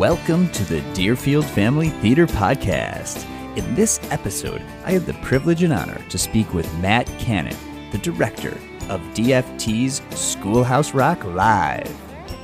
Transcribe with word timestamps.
Welcome 0.00 0.48
to 0.52 0.64
the 0.64 0.80
Deerfield 0.94 1.44
Family 1.44 1.90
Theater 1.90 2.26
Podcast. 2.26 3.22
In 3.58 3.74
this 3.74 4.00
episode, 4.10 4.62
I 4.86 4.92
have 4.92 5.04
the 5.04 5.12
privilege 5.12 5.62
and 5.62 5.74
honor 5.74 6.00
to 6.08 6.16
speak 6.16 6.54
with 6.54 6.74
Matt 6.78 7.06
Canon, 7.18 7.54
the 7.92 7.98
director 7.98 8.52
of 8.88 9.02
DFT's 9.12 10.00
Schoolhouse 10.18 10.94
Rock 10.94 11.22
Live. 11.26 11.94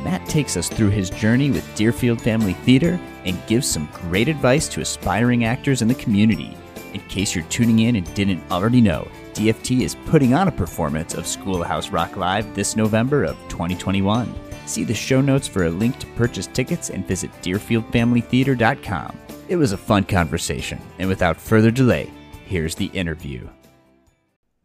Matt 0.04 0.28
takes 0.28 0.58
us 0.58 0.68
through 0.68 0.90
his 0.90 1.08
journey 1.08 1.50
with 1.50 1.74
Deerfield 1.76 2.20
Family 2.20 2.52
Theater 2.52 3.00
and 3.24 3.46
gives 3.46 3.66
some 3.66 3.88
great 3.90 4.28
advice 4.28 4.68
to 4.68 4.82
aspiring 4.82 5.46
actors 5.46 5.80
in 5.80 5.88
the 5.88 5.94
community. 5.94 6.54
In 6.92 7.00
case 7.08 7.34
you're 7.34 7.44
tuning 7.44 7.78
in 7.78 7.96
and 7.96 8.14
didn't 8.14 8.42
already 8.50 8.82
know, 8.82 9.08
DFT 9.32 9.80
is 9.80 9.96
putting 10.04 10.34
on 10.34 10.48
a 10.48 10.52
performance 10.52 11.14
of 11.14 11.26
Schoolhouse 11.26 11.88
Rock 11.88 12.18
Live 12.18 12.54
this 12.54 12.76
November 12.76 13.24
of 13.24 13.38
2021. 13.48 14.45
See 14.66 14.84
the 14.84 14.94
show 14.94 15.20
notes 15.20 15.46
for 15.48 15.64
a 15.64 15.70
link 15.70 15.98
to 16.00 16.06
purchase 16.08 16.48
tickets 16.48 16.90
and 16.90 17.06
visit 17.06 17.30
DeerfieldFamilyTheater.com. 17.42 19.16
It 19.48 19.56
was 19.56 19.72
a 19.72 19.76
fun 19.76 20.04
conversation, 20.04 20.80
and 20.98 21.08
without 21.08 21.40
further 21.40 21.70
delay, 21.70 22.10
here's 22.46 22.74
the 22.74 22.86
interview. 22.86 23.48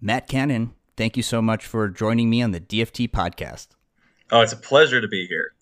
Matt 0.01 0.27
Canon, 0.27 0.73
thank 0.97 1.15
you 1.15 1.23
so 1.23 1.41
much 1.41 1.65
for 1.67 1.87
joining 1.87 2.29
me 2.31 2.41
on 2.41 2.49
the 2.51 2.59
DFT 2.59 3.11
podcast. 3.11 3.67
Oh, 4.31 4.41
it's 4.41 4.53
a 4.53 4.57
pleasure 4.57 4.99
to 4.99 5.07
be 5.07 5.27
here. 5.27 5.53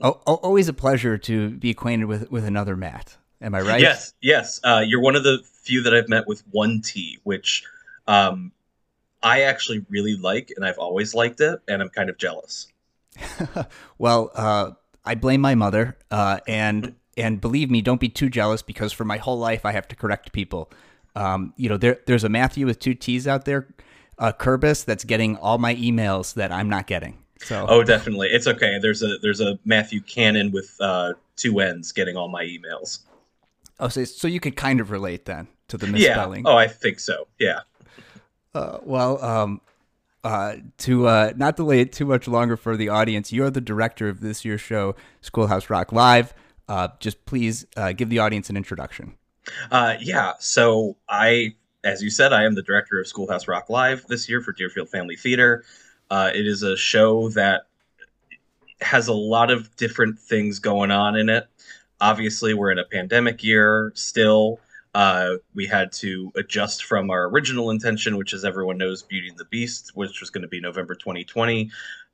Oh, 0.00 0.12
always 0.24 0.68
a 0.68 0.72
pleasure 0.72 1.18
to 1.18 1.50
be 1.50 1.70
acquainted 1.70 2.06
with, 2.06 2.30
with 2.30 2.44
another 2.44 2.76
Matt. 2.76 3.16
Am 3.42 3.54
I 3.54 3.62
right? 3.62 3.80
Yes, 3.80 4.14
yes. 4.20 4.60
Uh, 4.62 4.82
you're 4.86 5.00
one 5.00 5.16
of 5.16 5.24
the 5.24 5.38
few 5.62 5.82
that 5.82 5.94
I've 5.94 6.08
met 6.08 6.28
with 6.28 6.42
one 6.50 6.82
T, 6.82 7.18
which 7.24 7.64
um, 8.06 8.52
I 9.22 9.42
actually 9.42 9.84
really 9.88 10.16
like, 10.16 10.52
and 10.56 10.64
I've 10.64 10.78
always 10.78 11.14
liked 11.14 11.40
it, 11.40 11.60
and 11.66 11.82
I'm 11.82 11.88
kind 11.88 12.08
of 12.08 12.16
jealous. 12.16 12.68
well, 13.98 14.30
uh, 14.34 14.72
I 15.04 15.14
blame 15.14 15.40
my 15.40 15.54
mother, 15.54 15.96
uh, 16.10 16.40
and 16.46 16.94
and 17.16 17.40
believe 17.40 17.70
me, 17.70 17.82
don't 17.82 18.00
be 18.00 18.08
too 18.08 18.28
jealous 18.28 18.62
because 18.62 18.92
for 18.92 19.04
my 19.04 19.18
whole 19.18 19.38
life 19.38 19.64
I 19.64 19.72
have 19.72 19.88
to 19.88 19.96
correct 19.96 20.32
people. 20.32 20.70
Um, 21.16 21.52
you 21.56 21.68
know, 21.68 21.76
there 21.76 21.98
there's 22.06 22.24
a 22.24 22.28
Matthew 22.28 22.66
with 22.66 22.78
two 22.78 22.94
T's 22.94 23.26
out 23.26 23.44
there, 23.44 23.68
uh, 24.18 24.32
Kerbis, 24.32 24.84
that's 24.84 25.04
getting 25.04 25.36
all 25.36 25.58
my 25.58 25.74
emails 25.74 26.34
that 26.34 26.52
I'm 26.52 26.68
not 26.68 26.86
getting. 26.86 27.18
So 27.38 27.66
oh, 27.68 27.82
definitely, 27.82 28.28
it's 28.28 28.46
okay. 28.46 28.78
There's 28.78 29.02
a 29.02 29.16
there's 29.22 29.40
a 29.40 29.58
Matthew 29.64 30.00
Cannon 30.02 30.52
with 30.52 30.76
uh, 30.80 31.14
two 31.36 31.58
N's 31.60 31.90
getting 31.90 32.16
all 32.16 32.28
my 32.28 32.44
emails. 32.44 33.00
Oh, 33.78 33.88
so 33.88 34.04
so 34.04 34.28
you 34.28 34.40
could 34.40 34.56
kind 34.56 34.78
of 34.78 34.90
relate 34.90 35.24
then 35.24 35.48
to 35.68 35.78
the 35.78 35.86
misspelling. 35.86 36.44
Yeah. 36.44 36.52
Oh, 36.52 36.56
I 36.56 36.68
think 36.68 37.00
so. 37.00 37.26
Yeah. 37.38 37.60
Uh, 38.54 38.78
well, 38.82 39.22
um, 39.24 39.60
uh, 40.24 40.56
to 40.78 41.06
uh, 41.06 41.32
not 41.36 41.56
delay 41.56 41.80
it 41.80 41.92
too 41.92 42.04
much 42.04 42.28
longer 42.28 42.56
for 42.56 42.76
the 42.76 42.88
audience, 42.88 43.32
you're 43.32 43.50
the 43.50 43.60
director 43.60 44.08
of 44.08 44.20
this 44.20 44.44
year's 44.44 44.60
show, 44.60 44.94
Schoolhouse 45.20 45.70
Rock 45.70 45.92
Live. 45.92 46.34
Uh, 46.68 46.88
just 47.00 47.24
please 47.24 47.66
uh, 47.76 47.92
give 47.92 48.10
the 48.10 48.18
audience 48.18 48.50
an 48.50 48.56
introduction. 48.56 49.14
Uh, 49.70 49.94
yeah, 50.00 50.34
so 50.38 50.96
I, 51.08 51.54
as 51.82 52.02
you 52.02 52.10
said, 52.10 52.32
I 52.32 52.44
am 52.44 52.54
the 52.54 52.62
director 52.62 53.00
of 53.00 53.06
Schoolhouse 53.06 53.48
Rock 53.48 53.70
Live 53.70 54.06
this 54.08 54.28
year 54.28 54.40
for 54.40 54.52
Deerfield 54.52 54.88
Family 54.90 55.16
Theater. 55.16 55.64
Uh, 56.10 56.30
it 56.34 56.46
is 56.46 56.62
a 56.62 56.76
show 56.76 57.28
that 57.30 57.62
has 58.80 59.08
a 59.08 59.12
lot 59.12 59.50
of 59.50 59.74
different 59.76 60.18
things 60.18 60.58
going 60.58 60.90
on 60.90 61.16
in 61.16 61.28
it. 61.28 61.46
Obviously, 62.00 62.54
we're 62.54 62.70
in 62.70 62.78
a 62.78 62.84
pandemic 62.84 63.42
year 63.42 63.92
still 63.94 64.60
uh, 64.94 65.34
we 65.54 65.66
had 65.66 65.92
to 65.92 66.32
adjust 66.36 66.84
from 66.84 67.10
our 67.10 67.28
original 67.28 67.70
intention, 67.70 68.16
which, 68.16 68.32
as 68.32 68.44
everyone 68.44 68.78
knows, 68.78 69.02
Beauty 69.02 69.28
and 69.28 69.38
the 69.38 69.44
Beast, 69.44 69.92
which 69.94 70.20
was 70.20 70.30
going 70.30 70.42
to 70.42 70.48
be 70.48 70.60
November 70.60 70.94
2020. 70.94 71.70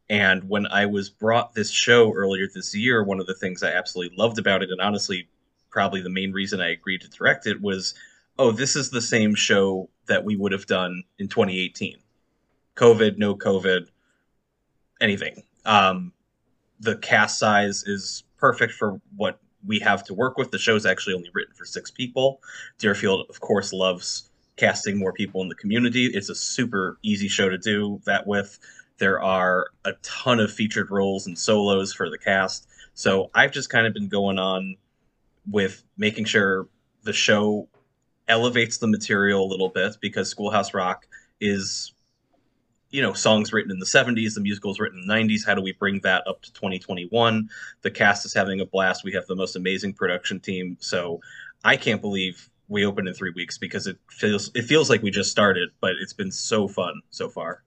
And 0.09 0.49
when 0.49 0.67
I 0.67 0.87
was 0.87 1.09
brought 1.11 1.55
this 1.55 1.71
show 1.71 2.13
earlier 2.13 2.47
this 2.55 2.75
year, 2.75 3.03
one 3.03 3.19
of 3.19 3.27
the 3.27 3.35
things 3.35 3.63
I 3.63 3.73
absolutely 3.73 4.17
loved 4.17 4.39
about 4.39 4.63
it, 4.63 4.71
and 4.71 4.81
honestly, 4.81 5.29
probably 5.71 6.01
the 6.01 6.11
main 6.11 6.33
reason 6.33 6.61
I 6.61 6.71
agreed 6.71 7.01
to 7.01 7.09
direct 7.09 7.47
it, 7.47 7.61
was 7.61 7.95
oh, 8.39 8.53
this 8.53 8.77
is 8.77 8.91
the 8.91 9.01
same 9.01 9.35
show 9.35 9.89
that 10.09 10.25
we 10.25 10.37
would 10.37 10.53
have 10.53 10.67
done 10.67 11.03
in 11.19 11.27
2018. 11.29 11.97
COVID, 12.77 13.17
no 13.17 13.35
COVID, 13.35 13.89
anything. 15.01 15.43
Um, 15.65 16.13
the 16.81 16.97
cast 16.99 17.39
size 17.39 17.83
is 17.85 18.25
perfect 18.37 18.75
for 18.75 19.01
what 19.17 19.41
we 19.65 19.79
have 19.81 20.05
to 20.05 20.15
work 20.15 20.37
with. 20.37 20.51
The 20.51 20.59
show's 20.59 20.87
actually 20.87 21.15
only 21.15 21.31
written 21.35 21.55
for 21.55 21.65
six 21.65 21.91
people. 21.91 22.41
Deerfield, 22.79 23.27
of 23.29 23.41
course, 23.41 23.73
loves 23.73 24.31
casting 24.57 24.99
more 24.99 25.13
people 25.13 25.43
in 25.43 25.49
the 25.49 25.55
community. 25.55 26.07
It's 26.07 26.31
a 26.31 26.35
super 26.35 26.99
easy 27.03 27.29
show 27.29 27.49
to 27.49 27.59
do 27.59 28.01
that 28.07 28.27
with. 28.27 28.59
There 28.99 29.23
are 29.23 29.67
a 29.85 29.93
ton 30.03 30.41
of 30.41 30.51
featured 30.51 30.91
roles 30.91 31.27
and 31.27 31.39
solos 31.39 31.93
for 31.93 32.09
the 32.09 32.19
cast. 32.19 32.67
So 32.95 33.31
I've 33.35 33.53
just 33.53 33.69
kind 33.69 33.87
of 33.87 33.93
been 33.93 34.09
going 34.09 34.39
on 34.39 34.77
with 35.51 35.85
making 35.99 36.25
sure 36.25 36.69
the 37.03 37.13
show 37.13 37.69
elevates 38.29 38.79
the 38.79 38.87
material 38.87 39.45
a 39.45 39.49
little 39.49 39.69
bit 39.69 39.97
because 40.01 40.29
Schoolhouse 40.31 40.75
Rock 40.75 41.07
is 41.41 41.93
you 42.91 43.03
know 43.03 43.13
songs 43.13 43.53
written 43.53 43.71
in 43.71 43.79
the 43.79 43.87
70s 43.87 44.35
the 44.35 44.41
musicals 44.41 44.79
written 44.79 45.01
in 45.01 45.07
the 45.07 45.15
90s 45.15 45.47
how 45.47 45.55
do 45.55 45.63
we 45.63 45.73
bring 45.73 46.01
that 46.01 46.27
up 46.27 46.43
to 46.43 46.53
2021 46.53 47.49
the 47.83 47.91
cast 47.91 48.25
is 48.25 48.35
having 48.35 48.61
a 48.61 48.67
blast 48.67 49.05
we 49.05 49.13
have 49.13 49.27
the 49.27 49.37
most 49.37 49.57
amazing 49.57 49.93
production 49.93 50.41
team 50.41 50.77
so 50.81 51.21
i 51.65 51.77
can't 51.77 52.01
believe 52.01 52.49
we 52.69 52.85
opened 52.85 53.09
in 53.09 53.15
three 53.15 53.33
weeks 53.35 53.59
because 53.59 53.87
it 53.87 53.99
feels 54.09 54.51
it 54.55 54.63
feels 54.63 54.89
like 54.91 55.03
we 55.03 55.11
just 55.11 55.31
started 55.31 55.71
but 55.81 55.93
it's 56.01 56.13
been 56.13 56.31
so 56.31 56.69
fun 56.69 57.01
so 57.11 57.29
far 57.29 57.63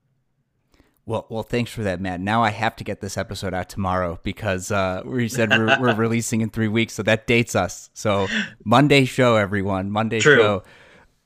well, 1.05 1.25
well, 1.27 1.41
thanks 1.41 1.71
for 1.71 1.81
that, 1.81 1.99
Matt. 1.99 2.21
Now 2.21 2.43
I 2.43 2.51
have 2.51 2.75
to 2.75 2.83
get 2.83 3.01
this 3.01 3.17
episode 3.17 3.51
out 3.51 3.67
tomorrow 3.67 4.19
because 4.21 4.69
uh, 4.69 5.01
we 5.03 5.27
said 5.27 5.49
we're, 5.49 5.79
we're 5.79 5.95
releasing 5.95 6.41
in 6.41 6.51
three 6.51 6.67
weeks, 6.67 6.93
so 6.93 7.01
that 7.01 7.25
dates 7.25 7.55
us. 7.55 7.89
So 7.95 8.27
Monday 8.63 9.05
show, 9.05 9.35
everyone, 9.35 9.89
Monday 9.89 10.19
True. 10.19 10.37
show. 10.37 10.63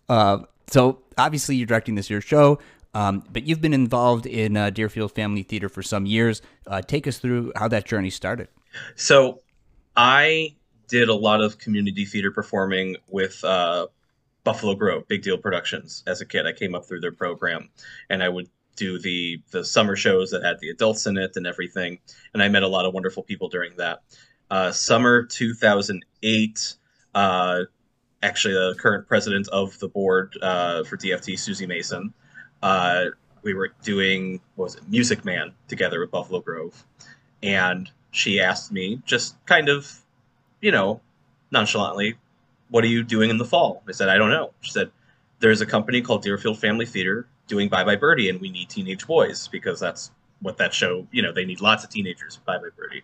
Uh, 0.08 0.38
so 0.68 1.02
obviously 1.18 1.58
you're 1.58 1.68
directing 1.68 1.96
this 1.96 2.10
year's 2.10 2.24
show. 2.24 2.60
Um, 2.94 3.24
but 3.32 3.44
you've 3.44 3.62
been 3.62 3.74
involved 3.74 4.26
in 4.26 4.56
uh, 4.56 4.70
Deerfield 4.70 5.14
Family 5.14 5.44
Theater 5.44 5.70
for 5.70 5.82
some 5.82 6.06
years. 6.06 6.42
Uh, 6.68 6.82
take 6.82 7.08
us 7.08 7.18
through 7.18 7.52
how 7.56 7.68
that 7.68 7.86
journey 7.86 8.10
started. 8.10 8.50
So, 8.96 9.42
I 9.96 10.56
did 10.88 11.10
a 11.10 11.14
lot 11.14 11.42
of 11.42 11.58
community 11.58 12.06
theater 12.06 12.32
performing 12.32 12.98
with 13.10 13.44
uh, 13.44 13.88
Buffalo 14.44 14.76
Grove, 14.76 15.08
Big 15.08 15.22
Deal 15.22 15.38
Productions. 15.38 16.04
As 16.08 16.22
a 16.22 16.26
kid, 16.26 16.46
I 16.46 16.54
came 16.54 16.76
up 16.76 16.86
through 16.86 17.02
their 17.02 17.12
program, 17.12 17.70
and 18.10 18.24
I 18.24 18.30
would 18.30 18.50
do 18.76 18.98
the 18.98 19.42
the 19.52 19.64
summer 19.64 19.96
shows 19.96 20.32
that 20.32 20.44
had 20.44 20.60
the 20.60 20.70
adults 20.70 21.06
in 21.06 21.18
it 21.18 21.36
and 21.36 21.46
everything. 21.46 22.00
And 22.34 22.42
I 22.42 22.50
met 22.50 22.64
a 22.64 22.68
lot 22.68 22.86
of 22.86 22.94
wonderful 22.94 23.24
people 23.24 23.50
during 23.50 23.76
that. 23.78 24.02
Uh, 24.50 24.72
summer 24.72 25.24
2008 25.26 26.76
uh, 27.16 27.62
actually 28.22 28.54
the 28.54 28.76
current 28.80 29.08
president 29.08 29.48
of 29.50 29.78
the 29.80 29.88
board 29.88 30.36
uh, 30.42 30.84
for 30.84 30.98
DFT, 30.98 31.38
Susie 31.38 31.68
Mason, 31.68 32.14
uh, 32.64 33.08
we 33.44 33.54
were 33.54 33.74
doing 33.84 34.40
what 34.56 34.64
was 34.64 34.76
it 34.76 34.90
Music 34.90 35.24
Man 35.26 35.52
together 35.68 36.00
with 36.00 36.10
Buffalo 36.10 36.40
Grove, 36.40 36.86
and 37.44 37.92
she 38.12 38.40
asked 38.40 38.72
me 38.72 39.02
just 39.06 39.36
kind 39.46 39.68
of, 39.68 40.00
you 40.62 40.72
know, 40.72 41.02
nonchalantly, 41.52 42.16
"What 42.70 42.86
are 42.86 42.88
you 42.88 43.04
doing 43.04 43.30
in 43.30 43.38
the 43.38 43.46
fall?" 43.46 43.84
I 43.88 43.92
said, 43.92 44.08
"I 44.08 44.18
don't 44.18 44.32
know." 44.32 44.54
She 44.62 44.72
said, 44.72 44.90
"There's 45.40 45.60
a 45.60 45.66
company 45.66 46.02
called 46.02 46.24
Deerfield 46.24 46.58
Family 46.58 46.86
Theater 46.86 47.28
doing 47.48 47.68
Bye 47.68 47.84
Bye 47.84 47.98
Birdie, 47.98 48.30
and 48.30 48.40
we 48.40 48.50
need 48.50 48.70
teenage 48.70 49.06
boys 49.06 49.50
because 49.50 49.80
that's 49.82 50.12
what 50.40 50.58
that 50.58 50.74
show. 50.74 51.06
You 51.12 51.22
know, 51.22 51.34
they 51.34 51.46
need 51.46 51.60
lots 51.60 51.84
of 51.84 51.90
teenagers. 51.90 52.40
Bye 52.46 52.58
Bye 52.58 52.70
Birdie." 52.78 53.04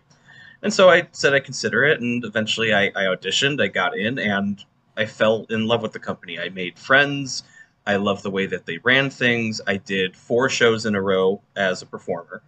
And 0.62 0.72
so 0.72 0.88
I 0.88 1.06
said 1.12 1.34
I'd 1.34 1.44
consider 1.44 1.84
it, 1.84 2.00
and 2.00 2.24
eventually 2.24 2.72
I, 2.72 2.86
I 2.96 3.04
auditioned. 3.14 3.60
I 3.62 3.68
got 3.68 3.96
in, 3.96 4.18
and 4.18 4.64
I 4.96 5.04
fell 5.04 5.44
in 5.50 5.66
love 5.66 5.82
with 5.82 5.92
the 5.92 5.98
company. 5.98 6.38
I 6.38 6.48
made 6.48 6.78
friends. 6.78 7.42
I 7.90 7.96
love 7.96 8.22
the 8.22 8.30
way 8.30 8.46
that 8.46 8.66
they 8.66 8.78
ran 8.78 9.10
things. 9.10 9.60
I 9.66 9.78
did 9.78 10.16
four 10.16 10.48
shows 10.48 10.86
in 10.86 10.94
a 10.94 11.02
row 11.02 11.42
as 11.56 11.82
a 11.82 11.86
performer. 11.86 12.40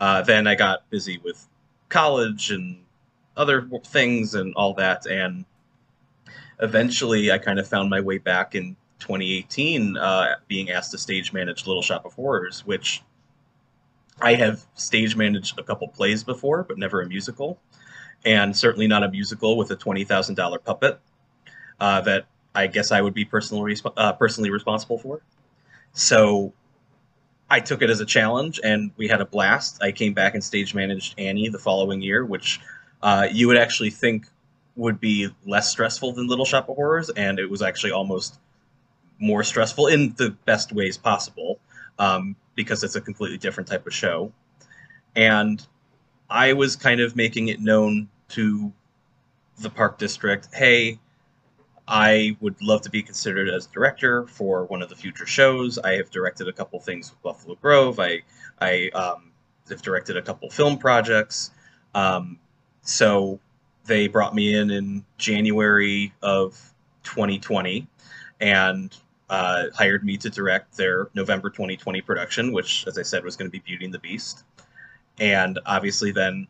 Uh, 0.00 0.22
then 0.22 0.48
I 0.48 0.56
got 0.56 0.90
busy 0.90 1.18
with 1.22 1.46
college 1.88 2.50
and 2.50 2.82
other 3.36 3.68
things 3.84 4.34
and 4.34 4.52
all 4.56 4.74
that. 4.74 5.06
And 5.06 5.44
eventually 6.58 7.30
I 7.30 7.38
kind 7.38 7.60
of 7.60 7.68
found 7.68 7.90
my 7.90 8.00
way 8.00 8.18
back 8.18 8.56
in 8.56 8.74
2018 8.98 9.96
uh, 9.96 10.34
being 10.48 10.70
asked 10.70 10.90
to 10.90 10.98
stage 10.98 11.32
manage 11.32 11.64
Little 11.64 11.82
Shop 11.82 12.04
of 12.04 12.14
Horrors, 12.14 12.66
which 12.66 13.04
I 14.20 14.34
have 14.34 14.66
stage 14.74 15.14
managed 15.14 15.60
a 15.60 15.62
couple 15.62 15.86
plays 15.86 16.24
before, 16.24 16.64
but 16.64 16.76
never 16.76 17.02
a 17.02 17.06
musical. 17.06 17.60
And 18.24 18.56
certainly 18.56 18.88
not 18.88 19.04
a 19.04 19.10
musical 19.12 19.56
with 19.56 19.70
a 19.70 19.76
$20,000 19.76 20.64
puppet 20.64 20.98
uh, 21.78 22.00
that 22.00 22.26
I 22.56 22.66
guess 22.66 22.90
I 22.90 23.00
would 23.00 23.14
be 23.14 23.24
personally 23.24 23.76
uh, 23.96 24.12
personally 24.14 24.50
responsible 24.50 24.98
for. 24.98 25.20
So 25.92 26.52
I 27.48 27.60
took 27.60 27.82
it 27.82 27.90
as 27.90 28.00
a 28.00 28.06
challenge, 28.06 28.58
and 28.64 28.90
we 28.96 29.06
had 29.08 29.20
a 29.20 29.26
blast. 29.26 29.82
I 29.82 29.92
came 29.92 30.14
back 30.14 30.34
and 30.34 30.42
stage 30.42 30.74
managed 30.74 31.14
Annie 31.18 31.48
the 31.48 31.58
following 31.58 32.02
year, 32.02 32.24
which 32.24 32.60
uh, 33.02 33.28
you 33.30 33.46
would 33.46 33.58
actually 33.58 33.90
think 33.90 34.26
would 34.74 35.00
be 35.00 35.28
less 35.46 35.70
stressful 35.70 36.12
than 36.12 36.26
Little 36.26 36.44
Shop 36.44 36.68
of 36.68 36.76
Horrors, 36.76 37.10
and 37.10 37.38
it 37.38 37.48
was 37.48 37.62
actually 37.62 37.92
almost 37.92 38.38
more 39.18 39.42
stressful 39.44 39.86
in 39.86 40.14
the 40.16 40.30
best 40.44 40.72
ways 40.72 40.96
possible 40.98 41.58
um, 41.98 42.36
because 42.54 42.82
it's 42.84 42.96
a 42.96 43.00
completely 43.00 43.38
different 43.38 43.68
type 43.68 43.86
of 43.86 43.94
show. 43.94 44.32
And 45.14 45.64
I 46.28 46.52
was 46.52 46.76
kind 46.76 47.00
of 47.00 47.16
making 47.16 47.48
it 47.48 47.60
known 47.60 48.08
to 48.30 48.72
the 49.58 49.70
park 49.70 49.98
district, 49.98 50.48
hey, 50.52 50.98
I 51.88 52.36
would 52.40 52.60
love 52.60 52.82
to 52.82 52.90
be 52.90 53.02
considered 53.02 53.48
as 53.48 53.66
director 53.66 54.26
for 54.26 54.64
one 54.64 54.82
of 54.82 54.88
the 54.88 54.96
future 54.96 55.26
shows. 55.26 55.78
I 55.78 55.92
have 55.94 56.10
directed 56.10 56.48
a 56.48 56.52
couple 56.52 56.80
things 56.80 57.10
with 57.10 57.22
Buffalo 57.22 57.54
Grove. 57.56 58.00
I 58.00 58.22
I 58.60 58.90
um, 58.94 59.30
have 59.68 59.82
directed 59.82 60.16
a 60.16 60.22
couple 60.22 60.50
film 60.50 60.78
projects. 60.78 61.50
Um, 61.94 62.38
so 62.82 63.38
they 63.84 64.08
brought 64.08 64.34
me 64.34 64.54
in 64.54 64.70
in 64.70 65.04
January 65.16 66.12
of 66.22 66.52
2020 67.04 67.86
and 68.40 68.96
uh, 69.30 69.64
hired 69.74 70.04
me 70.04 70.16
to 70.16 70.30
direct 70.30 70.76
their 70.76 71.08
November 71.14 71.50
2020 71.50 72.00
production, 72.02 72.52
which, 72.52 72.86
as 72.86 72.98
I 72.98 73.02
said, 73.02 73.24
was 73.24 73.36
going 73.36 73.48
to 73.48 73.52
be 73.52 73.60
Beauty 73.60 73.84
and 73.84 73.94
the 73.94 73.98
Beast. 73.98 74.44
And 75.18 75.58
obviously, 75.66 76.12
then 76.12 76.46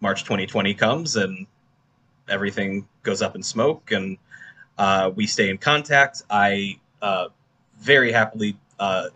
March 0.00 0.24
2020 0.24 0.74
comes 0.74 1.16
and 1.16 1.46
everything 2.28 2.88
goes 3.02 3.22
up 3.22 3.36
in 3.36 3.42
smoke 3.42 3.92
and 3.92 4.18
uh, 4.78 5.10
we 5.14 5.26
stay 5.26 5.50
in 5.50 5.58
contact. 5.58 6.22
I 6.30 6.78
uh, 7.02 7.28
very 7.78 8.12
happily 8.12 8.56
uh, 8.78 9.08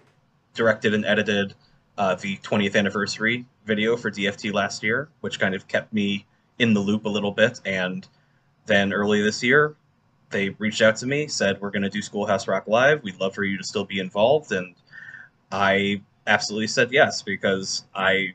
directed 0.54 0.94
and 0.94 1.04
edited 1.04 1.54
uh, 1.96 2.14
the 2.14 2.36
20th 2.38 2.76
anniversary 2.76 3.44
video 3.64 3.96
for 3.96 4.10
DFT 4.10 4.52
last 4.52 4.82
year, 4.82 5.08
which 5.20 5.40
kind 5.40 5.54
of 5.54 5.66
kept 5.68 5.92
me 5.92 6.26
in 6.58 6.74
the 6.74 6.80
loop 6.80 7.04
a 7.04 7.08
little 7.08 7.32
bit. 7.32 7.60
And 7.64 8.06
then 8.66 8.92
early 8.92 9.22
this 9.22 9.42
year, 9.42 9.74
they 10.30 10.50
reached 10.50 10.82
out 10.82 10.96
to 10.96 11.06
me, 11.06 11.26
said, 11.26 11.60
We're 11.60 11.70
going 11.70 11.82
to 11.82 11.88
do 11.88 12.02
Schoolhouse 12.02 12.46
Rock 12.46 12.66
Live. 12.66 13.02
We'd 13.02 13.18
love 13.20 13.34
for 13.34 13.44
you 13.44 13.56
to 13.58 13.64
still 13.64 13.84
be 13.84 13.98
involved. 13.98 14.52
And 14.52 14.74
I 15.50 16.02
absolutely 16.26 16.66
said 16.66 16.92
yes 16.92 17.22
because 17.22 17.84
I 17.94 18.34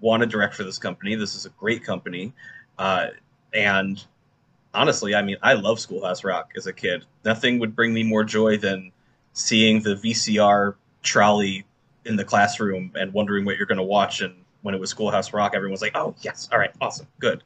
want 0.00 0.22
to 0.22 0.26
direct 0.26 0.54
for 0.54 0.64
this 0.64 0.78
company. 0.78 1.14
This 1.14 1.34
is 1.34 1.46
a 1.46 1.50
great 1.50 1.84
company. 1.84 2.32
Uh, 2.78 3.08
and 3.54 4.04
honestly, 4.74 5.14
I 5.14 5.22
mean, 5.22 5.36
I 5.42 5.54
love 5.54 5.80
Schoolhouse 5.80 6.24
Rock 6.24 6.52
as 6.56 6.66
a 6.66 6.72
kid. 6.72 7.04
Nothing 7.24 7.58
would 7.58 7.76
bring 7.76 7.92
me 7.92 8.02
more 8.02 8.24
joy 8.24 8.56
than 8.56 8.92
seeing 9.32 9.82
the 9.82 9.94
VCR 9.96 10.74
trolley 11.02 11.64
in 12.04 12.16
the 12.16 12.24
classroom 12.24 12.92
and 12.94 13.12
wondering 13.12 13.44
what 13.44 13.56
you're 13.56 13.66
going 13.66 13.78
to 13.78 13.84
watch. 13.84 14.20
And 14.20 14.34
when 14.62 14.74
it 14.74 14.80
was 14.80 14.90
Schoolhouse 14.90 15.32
Rock, 15.32 15.52
everyone 15.54 15.72
was 15.72 15.82
like, 15.82 15.96
"Oh 15.96 16.14
yes, 16.22 16.48
all 16.52 16.58
right, 16.58 16.72
awesome, 16.80 17.06
good." 17.18 17.42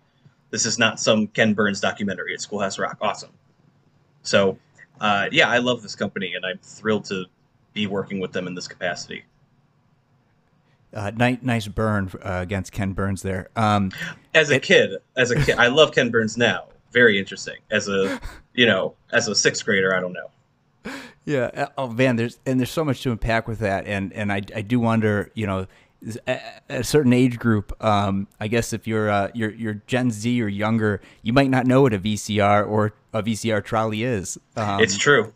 This 0.50 0.66
is 0.66 0.78
not 0.78 1.00
some 1.00 1.26
Ken 1.28 1.54
Burns 1.54 1.80
documentary. 1.80 2.32
It's 2.32 2.44
Schoolhouse 2.44 2.78
Rock, 2.78 2.98
awesome. 3.00 3.30
So, 4.22 4.58
uh, 5.00 5.28
yeah, 5.32 5.48
I 5.48 5.58
love 5.58 5.82
this 5.82 5.96
company, 5.96 6.34
and 6.34 6.44
I'm 6.46 6.58
thrilled 6.62 7.04
to 7.06 7.26
be 7.74 7.86
working 7.86 8.20
with 8.20 8.32
them 8.32 8.46
in 8.46 8.54
this 8.54 8.68
capacity. 8.68 9.24
Uh, 10.94 11.10
nice, 11.14 11.38
nice 11.42 11.68
burn 11.68 12.10
uh, 12.24 12.38
against 12.42 12.72
Ken 12.72 12.92
Burns 12.92 13.22
there. 13.22 13.50
Um, 13.56 13.90
as 14.34 14.50
a 14.50 14.54
it, 14.54 14.62
kid, 14.62 14.92
as 15.16 15.30
a 15.30 15.36
kid, 15.36 15.58
I 15.58 15.66
love 15.66 15.92
Ken 15.92 16.10
Burns 16.10 16.36
now 16.36 16.68
very 16.92 17.18
interesting. 17.18 17.56
As 17.70 17.88
a 17.88 18.20
you 18.54 18.66
know, 18.66 18.94
as 19.12 19.28
a 19.28 19.34
sixth 19.34 19.64
grader, 19.64 19.94
I 19.94 20.00
don't 20.00 20.12
know. 20.14 20.92
Yeah. 21.24 21.50
Uh, 21.54 21.66
oh 21.76 21.88
man, 21.88 22.16
there's 22.16 22.38
and 22.46 22.60
there's 22.60 22.70
so 22.70 22.84
much 22.84 23.02
to 23.02 23.12
unpack 23.12 23.48
with 23.48 23.58
that, 23.58 23.86
and 23.86 24.12
and 24.12 24.32
I 24.32 24.42
I 24.54 24.62
do 24.62 24.78
wonder, 24.78 25.30
you 25.34 25.46
know, 25.46 25.66
a 26.68 26.84
certain 26.84 27.12
age 27.12 27.38
group, 27.38 27.72
um, 27.84 28.28
I 28.38 28.48
guess 28.48 28.72
if 28.72 28.86
you're 28.86 29.10
uh, 29.10 29.30
you're 29.34 29.50
you're 29.50 29.82
Gen 29.86 30.10
Z 30.10 30.40
or 30.42 30.48
younger, 30.48 31.00
you 31.22 31.32
might 31.32 31.50
not 31.50 31.66
know 31.66 31.82
what 31.82 31.94
a 31.94 31.98
VCR 31.98 32.68
or 32.68 32.92
a 33.12 33.22
VCR 33.22 33.64
trolley 33.64 34.02
is. 34.02 34.38
Um, 34.56 34.80
it's 34.80 34.96
true. 34.96 35.32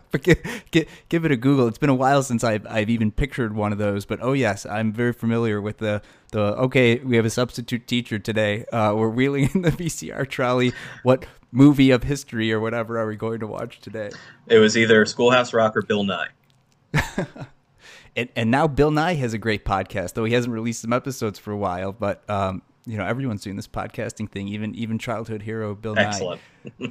but 0.10 0.22
give, 0.22 0.38
give, 0.70 0.88
give, 1.08 1.24
it 1.24 1.32
a 1.32 1.36
Google. 1.36 1.66
It's 1.68 1.78
been 1.78 1.90
a 1.90 1.94
while 1.94 2.22
since 2.22 2.44
I've, 2.44 2.66
I've 2.66 2.90
even 2.90 3.10
pictured 3.10 3.54
one 3.54 3.72
of 3.72 3.78
those. 3.78 4.04
But 4.04 4.20
oh 4.22 4.32
yes, 4.32 4.66
I'm 4.66 4.92
very 4.92 5.12
familiar 5.12 5.60
with 5.60 5.78
the 5.78 6.02
the. 6.30 6.56
Okay, 6.56 6.96
we 6.96 7.16
have 7.16 7.24
a 7.24 7.30
substitute 7.30 7.86
teacher 7.86 8.18
today. 8.18 8.64
Uh, 8.66 8.94
we're 8.96 9.08
wheeling 9.08 9.50
in 9.54 9.62
the 9.62 9.70
VCR 9.72 10.28
trolley. 10.28 10.72
What 11.02 11.26
movie 11.50 11.90
of 11.90 12.04
history 12.04 12.52
or 12.52 12.60
whatever 12.60 12.98
are 12.98 13.06
we 13.06 13.16
going 13.16 13.40
to 13.40 13.46
watch 13.46 13.80
today? 13.80 14.10
It 14.46 14.58
was 14.58 14.76
either 14.76 15.04
Schoolhouse 15.06 15.52
Rock 15.52 15.76
or 15.76 15.82
Bill 15.82 16.04
Nye. 16.04 16.28
and, 18.16 18.28
and 18.34 18.50
now 18.50 18.66
Bill 18.66 18.90
Nye 18.90 19.14
has 19.14 19.34
a 19.34 19.38
great 19.38 19.64
podcast, 19.64 20.14
though 20.14 20.24
he 20.24 20.32
hasn't 20.32 20.52
released 20.52 20.82
some 20.82 20.92
episodes 20.92 21.38
for 21.38 21.52
a 21.52 21.56
while. 21.56 21.92
But 21.92 22.28
um, 22.28 22.62
you 22.86 22.96
know 22.96 23.04
everyone's 23.04 23.42
doing 23.42 23.56
this 23.56 23.68
podcasting 23.68 24.28
thing 24.28 24.48
even 24.48 24.74
even 24.74 24.98
childhood 24.98 25.42
hero 25.42 25.74
bill 25.74 25.98
excellent. 25.98 26.40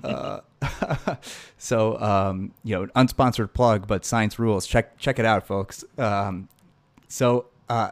Uh, 0.03 0.39
so 1.57 1.99
um, 1.99 2.53
you 2.63 2.75
know 2.75 2.85
unsponsored 2.95 3.53
plug 3.53 3.87
but 3.87 4.05
science 4.05 4.39
rules. 4.39 4.65
Check 4.65 4.97
check 4.97 5.19
it 5.19 5.25
out 5.25 5.45
folks. 5.45 5.83
Um, 5.97 6.49
so 7.07 7.47
uh, 7.69 7.91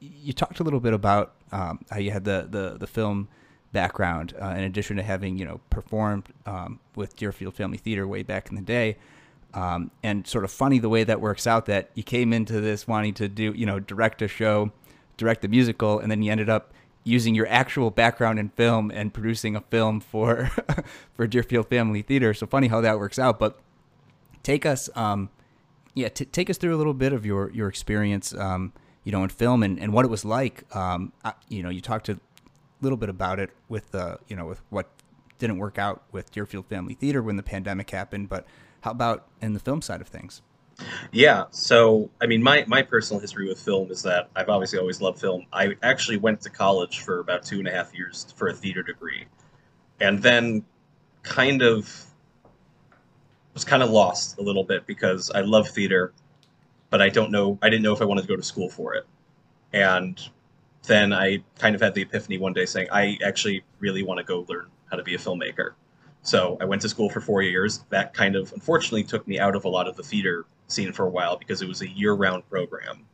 you 0.00 0.32
talked 0.32 0.60
a 0.60 0.62
little 0.62 0.80
bit 0.80 0.94
about 0.94 1.34
um, 1.52 1.84
how 1.90 1.98
you 1.98 2.10
had 2.10 2.24
the 2.24 2.46
the, 2.50 2.76
the 2.78 2.86
film 2.86 3.28
background 3.72 4.34
uh, 4.40 4.48
in 4.48 4.62
addition 4.62 4.96
to 4.96 5.02
having 5.02 5.38
you 5.38 5.44
know 5.44 5.60
performed 5.70 6.28
um, 6.46 6.80
with 6.94 7.16
deerfield 7.16 7.54
family 7.54 7.78
theater 7.78 8.06
way 8.06 8.22
back 8.22 8.48
in 8.48 8.56
the 8.56 8.62
day. 8.62 8.96
Um, 9.54 9.90
and 10.02 10.26
sort 10.26 10.44
of 10.44 10.50
funny 10.50 10.78
the 10.78 10.90
way 10.90 11.04
that 11.04 11.22
works 11.22 11.46
out 11.46 11.66
that 11.66 11.90
you 11.94 12.02
came 12.02 12.34
into 12.34 12.60
this 12.60 12.86
wanting 12.86 13.14
to 13.14 13.28
do 13.28 13.54
you 13.56 13.64
know 13.64 13.80
direct 13.80 14.20
a 14.20 14.28
show 14.28 14.72
direct 15.16 15.40
the 15.40 15.48
musical 15.48 15.98
and 15.98 16.10
then 16.10 16.22
you 16.22 16.30
ended 16.30 16.50
up 16.50 16.74
using 17.08 17.34
your 17.34 17.48
actual 17.48 17.90
background 17.90 18.38
in 18.38 18.50
film 18.50 18.90
and 18.90 19.12
producing 19.12 19.56
a 19.56 19.60
film 19.62 20.00
for 20.00 20.50
for 21.14 21.26
Deerfield 21.26 21.68
Family 21.68 22.02
Theater. 22.02 22.34
So 22.34 22.46
funny 22.46 22.68
how 22.68 22.80
that 22.82 22.98
works 22.98 23.18
out. 23.18 23.38
But 23.38 23.58
take 24.42 24.66
us, 24.66 24.90
um, 24.94 25.30
yeah, 25.94 26.08
t- 26.08 26.26
take 26.26 26.50
us 26.50 26.58
through 26.58 26.76
a 26.76 26.78
little 26.78 26.94
bit 26.94 27.12
of 27.12 27.24
your 27.24 27.50
your 27.50 27.68
experience, 27.68 28.34
um, 28.34 28.72
you 29.04 29.12
know, 29.12 29.22
in 29.24 29.30
film 29.30 29.62
and, 29.62 29.80
and 29.80 29.92
what 29.92 30.04
it 30.04 30.08
was 30.08 30.24
like. 30.24 30.64
Um, 30.76 31.12
I, 31.24 31.32
you 31.48 31.62
know, 31.62 31.70
you 31.70 31.80
talked 31.80 32.08
a 32.08 32.20
little 32.82 32.98
bit 32.98 33.08
about 33.08 33.40
it 33.40 33.50
with 33.68 33.90
the, 33.90 34.18
you 34.28 34.36
know, 34.36 34.46
with 34.46 34.60
what 34.68 34.88
didn't 35.38 35.58
work 35.58 35.78
out 35.78 36.02
with 36.12 36.30
Deerfield 36.30 36.66
Family 36.66 36.94
Theater 36.94 37.22
when 37.22 37.36
the 37.36 37.42
pandemic 37.42 37.90
happened. 37.90 38.28
But 38.28 38.46
how 38.82 38.90
about 38.90 39.26
in 39.40 39.54
the 39.54 39.60
film 39.60 39.82
side 39.82 40.00
of 40.00 40.08
things? 40.08 40.42
Yeah. 41.12 41.44
So, 41.50 42.10
I 42.20 42.26
mean, 42.26 42.42
my, 42.42 42.64
my 42.66 42.82
personal 42.82 43.20
history 43.20 43.48
with 43.48 43.60
film 43.60 43.90
is 43.90 44.02
that 44.02 44.28
I've 44.36 44.48
obviously 44.48 44.78
always 44.78 45.00
loved 45.00 45.20
film. 45.20 45.46
I 45.52 45.74
actually 45.82 46.18
went 46.18 46.40
to 46.42 46.50
college 46.50 47.00
for 47.00 47.20
about 47.20 47.42
two 47.42 47.58
and 47.58 47.68
a 47.68 47.70
half 47.70 47.94
years 47.94 48.32
for 48.36 48.48
a 48.48 48.52
theater 48.52 48.82
degree. 48.82 49.26
And 50.00 50.22
then 50.22 50.64
kind 51.22 51.62
of 51.62 52.04
was 53.54 53.64
kind 53.64 53.82
of 53.82 53.90
lost 53.90 54.38
a 54.38 54.42
little 54.42 54.64
bit 54.64 54.86
because 54.86 55.30
I 55.30 55.40
love 55.40 55.68
theater, 55.68 56.12
but 56.90 57.02
I 57.02 57.08
don't 57.08 57.32
know, 57.32 57.58
I 57.60 57.68
didn't 57.68 57.82
know 57.82 57.92
if 57.92 58.00
I 58.00 58.04
wanted 58.04 58.22
to 58.22 58.28
go 58.28 58.36
to 58.36 58.42
school 58.42 58.68
for 58.68 58.94
it. 58.94 59.04
And 59.72 60.20
then 60.84 61.12
I 61.12 61.42
kind 61.58 61.74
of 61.74 61.80
had 61.80 61.94
the 61.94 62.02
epiphany 62.02 62.38
one 62.38 62.52
day 62.52 62.66
saying, 62.66 62.88
I 62.92 63.18
actually 63.24 63.64
really 63.80 64.02
want 64.02 64.18
to 64.18 64.24
go 64.24 64.46
learn 64.48 64.68
how 64.90 64.96
to 64.96 65.02
be 65.02 65.14
a 65.14 65.18
filmmaker. 65.18 65.72
So 66.22 66.56
I 66.60 66.66
went 66.66 66.82
to 66.82 66.88
school 66.88 67.10
for 67.10 67.20
four 67.20 67.42
years. 67.42 67.84
That 67.90 68.14
kind 68.14 68.36
of 68.36 68.52
unfortunately 68.52 69.04
took 69.04 69.26
me 69.26 69.38
out 69.38 69.56
of 69.56 69.64
a 69.64 69.68
lot 69.68 69.88
of 69.88 69.96
the 69.96 70.02
theater 70.02 70.46
scene 70.68 70.92
for 70.92 71.06
a 71.06 71.10
while 71.10 71.36
because 71.36 71.62
it 71.62 71.68
was 71.68 71.82
a 71.82 71.88
year 71.88 72.12
round 72.12 72.48
program. 72.48 73.04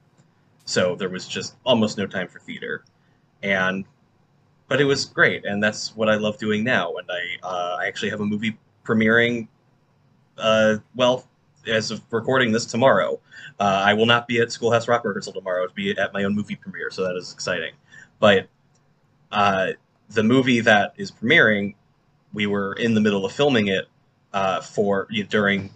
So 0.65 0.95
there 0.95 1.09
was 1.09 1.27
just 1.27 1.57
almost 1.65 1.99
no 1.99 2.07
time 2.07 2.29
for 2.29 2.39
theater. 2.41 2.85
And 3.43 3.85
but 4.69 4.81
it 4.81 4.85
was 4.85 5.05
great, 5.05 5.45
and 5.45 5.63
that's 5.63 5.95
what 5.95 6.09
I 6.09 6.17
love 6.17 6.39
doing 6.39 6.65
now. 6.65 6.95
And 6.97 7.09
I 7.11 7.47
uh, 7.47 7.77
I 7.81 7.87
actually 7.87 8.11
have 8.11 8.21
a 8.21 8.27
movie 8.27 8.57
premiering. 8.85 9.49
Uh, 10.39 10.77
well, 10.95 11.27
as 11.67 11.91
of 11.91 12.03
recording 12.11 12.51
this 12.51 12.65
tomorrow, 12.65 13.21
uh, 13.61 13.83
I 13.87 13.95
will 13.95 14.07
not 14.07 14.27
be 14.27 14.41
at 14.41 14.51
Schoolhouse 14.51 14.89
Rock 14.89 15.05
rehearsal 15.05 15.33
tomorrow. 15.33 15.67
To 15.67 15.75
be 15.75 15.97
at 15.97 16.13
my 16.13 16.25
own 16.25 16.35
movie 16.35 16.57
premiere, 16.57 16.91
so 16.91 17.05
that 17.05 17.17
is 17.17 17.33
exciting. 17.33 17.75
But 18.19 18.49
uh, 19.31 19.73
the 20.11 20.23
movie 20.23 20.61
that 20.61 20.95
is 20.97 21.11
premiering, 21.11 21.75
we 22.33 22.47
were 22.47 22.73
in 22.75 22.95
the 22.95 23.01
middle 23.01 23.27
of 23.27 23.33
filming 23.33 23.69
it 23.69 23.87
uh, 24.33 24.61
for 24.61 25.07
you 25.11 25.25
know, 25.25 25.29
during 25.29 25.71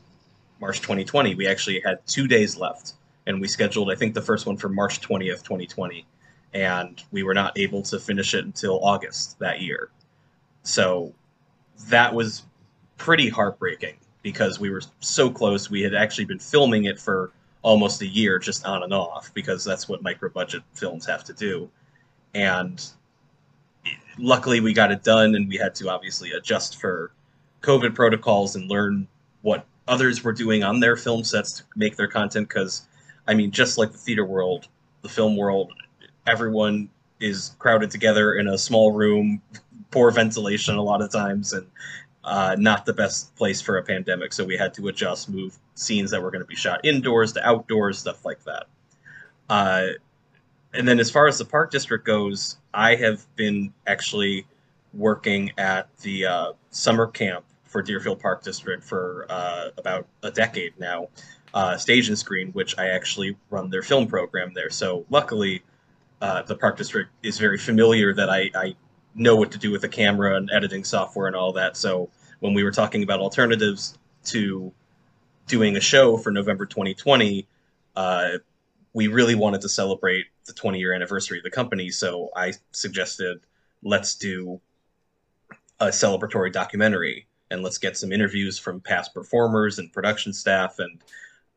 March 0.60 0.80
2020, 0.80 1.34
we 1.34 1.46
actually 1.46 1.80
had 1.84 2.04
two 2.06 2.26
days 2.26 2.56
left, 2.56 2.94
and 3.26 3.40
we 3.40 3.48
scheduled 3.48 3.90
I 3.90 3.94
think 3.94 4.14
the 4.14 4.22
first 4.22 4.46
one 4.46 4.56
for 4.56 4.68
March 4.68 5.00
20th, 5.00 5.42
2020, 5.42 6.06
and 6.54 7.02
we 7.12 7.22
were 7.22 7.34
not 7.34 7.58
able 7.58 7.82
to 7.82 7.98
finish 7.98 8.34
it 8.34 8.44
until 8.44 8.82
August 8.84 9.38
that 9.38 9.60
year. 9.60 9.90
So 10.62 11.12
that 11.88 12.12
was 12.12 12.42
pretty 12.96 13.28
heartbreaking 13.28 13.94
because 14.22 14.58
we 14.58 14.70
were 14.70 14.82
so 15.00 15.30
close. 15.30 15.70
We 15.70 15.80
had 15.82 15.94
actually 15.94 16.24
been 16.24 16.38
filming 16.38 16.84
it 16.84 16.98
for 16.98 17.32
almost 17.62 18.02
a 18.02 18.06
year, 18.06 18.38
just 18.38 18.66
on 18.66 18.82
and 18.82 18.92
off, 18.92 19.32
because 19.34 19.64
that's 19.64 19.88
what 19.88 20.02
micro 20.02 20.28
budget 20.28 20.62
films 20.74 21.06
have 21.06 21.24
to 21.24 21.32
do. 21.32 21.70
And 22.34 22.84
luckily, 24.18 24.60
we 24.60 24.72
got 24.72 24.90
it 24.90 25.02
done, 25.04 25.34
and 25.34 25.48
we 25.48 25.56
had 25.56 25.74
to 25.76 25.88
obviously 25.88 26.32
adjust 26.32 26.80
for 26.80 27.12
COVID 27.62 27.94
protocols 27.94 28.56
and 28.56 28.68
learn 28.68 29.06
what 29.42 29.64
others 29.88 30.22
were 30.22 30.32
doing 30.32 30.62
on 30.62 30.80
their 30.80 30.96
film 30.96 31.24
sets 31.24 31.52
to 31.54 31.62
make 31.74 31.96
their 31.96 32.06
content 32.06 32.48
because 32.48 32.86
i 33.26 33.34
mean 33.34 33.50
just 33.50 33.78
like 33.78 33.90
the 33.90 33.98
theater 33.98 34.24
world 34.24 34.68
the 35.02 35.08
film 35.08 35.36
world 35.36 35.72
everyone 36.26 36.88
is 37.20 37.56
crowded 37.58 37.90
together 37.90 38.34
in 38.34 38.46
a 38.48 38.58
small 38.58 38.92
room 38.92 39.42
poor 39.90 40.10
ventilation 40.10 40.76
a 40.76 40.82
lot 40.82 41.02
of 41.02 41.10
times 41.10 41.52
and 41.52 41.66
uh, 42.24 42.54
not 42.58 42.84
the 42.84 42.92
best 42.92 43.34
place 43.36 43.60
for 43.60 43.78
a 43.78 43.82
pandemic 43.82 44.32
so 44.32 44.44
we 44.44 44.56
had 44.56 44.74
to 44.74 44.88
adjust 44.88 45.30
move 45.30 45.58
scenes 45.74 46.10
that 46.10 46.22
were 46.22 46.30
going 46.30 46.42
to 46.42 46.46
be 46.46 46.54
shot 46.54 46.80
indoors 46.84 47.32
to 47.32 47.48
outdoors 47.48 47.98
stuff 47.98 48.24
like 48.24 48.42
that. 48.44 48.66
Uh, 49.48 49.86
and 50.74 50.86
then 50.86 51.00
as 51.00 51.10
far 51.10 51.26
as 51.26 51.38
the 51.38 51.44
park 51.44 51.70
district 51.70 52.04
goes 52.04 52.58
i 52.74 52.94
have 52.94 53.24
been 53.36 53.72
actually 53.86 54.46
working 54.92 55.50
at 55.56 55.88
the 55.98 56.26
uh, 56.26 56.52
summer 56.70 57.06
camp 57.06 57.44
for 57.68 57.82
Deerfield 57.82 58.20
Park 58.20 58.42
District 58.42 58.82
for 58.82 59.26
uh, 59.28 59.68
about 59.76 60.06
a 60.22 60.30
decade 60.30 60.78
now, 60.78 61.08
uh, 61.54 61.76
Stage 61.76 62.08
and 62.08 62.18
Screen, 62.18 62.50
which 62.52 62.76
I 62.78 62.88
actually 62.88 63.36
run 63.50 63.70
their 63.70 63.82
film 63.82 64.06
program 64.06 64.52
there. 64.54 64.70
So 64.70 65.06
luckily, 65.10 65.62
uh, 66.20 66.42
the 66.42 66.56
Park 66.56 66.76
District 66.76 67.10
is 67.22 67.38
very 67.38 67.58
familiar 67.58 68.12
that 68.14 68.30
I, 68.30 68.50
I 68.54 68.74
know 69.14 69.36
what 69.36 69.52
to 69.52 69.58
do 69.58 69.70
with 69.70 69.82
the 69.82 69.88
camera 69.88 70.36
and 70.36 70.50
editing 70.52 70.84
software 70.84 71.26
and 71.26 71.36
all 71.36 71.52
that. 71.52 71.76
So 71.76 72.10
when 72.40 72.54
we 72.54 72.64
were 72.64 72.72
talking 72.72 73.02
about 73.02 73.20
alternatives 73.20 73.98
to 74.24 74.72
doing 75.46 75.76
a 75.76 75.80
show 75.80 76.16
for 76.16 76.30
November 76.30 76.66
2020, 76.66 77.46
uh, 77.96 78.30
we 78.92 79.06
really 79.08 79.34
wanted 79.34 79.60
to 79.60 79.68
celebrate 79.68 80.26
the 80.46 80.52
20 80.52 80.78
year 80.78 80.92
anniversary 80.92 81.38
of 81.38 81.44
the 81.44 81.50
company. 81.50 81.90
So 81.90 82.30
I 82.34 82.52
suggested 82.72 83.40
let's 83.82 84.16
do 84.16 84.60
a 85.80 85.86
celebratory 85.86 86.52
documentary 86.52 87.27
and 87.50 87.62
let's 87.62 87.78
get 87.78 87.96
some 87.96 88.12
interviews 88.12 88.58
from 88.58 88.80
past 88.80 89.14
performers 89.14 89.78
and 89.78 89.92
production 89.92 90.32
staff. 90.32 90.78
And 90.78 91.00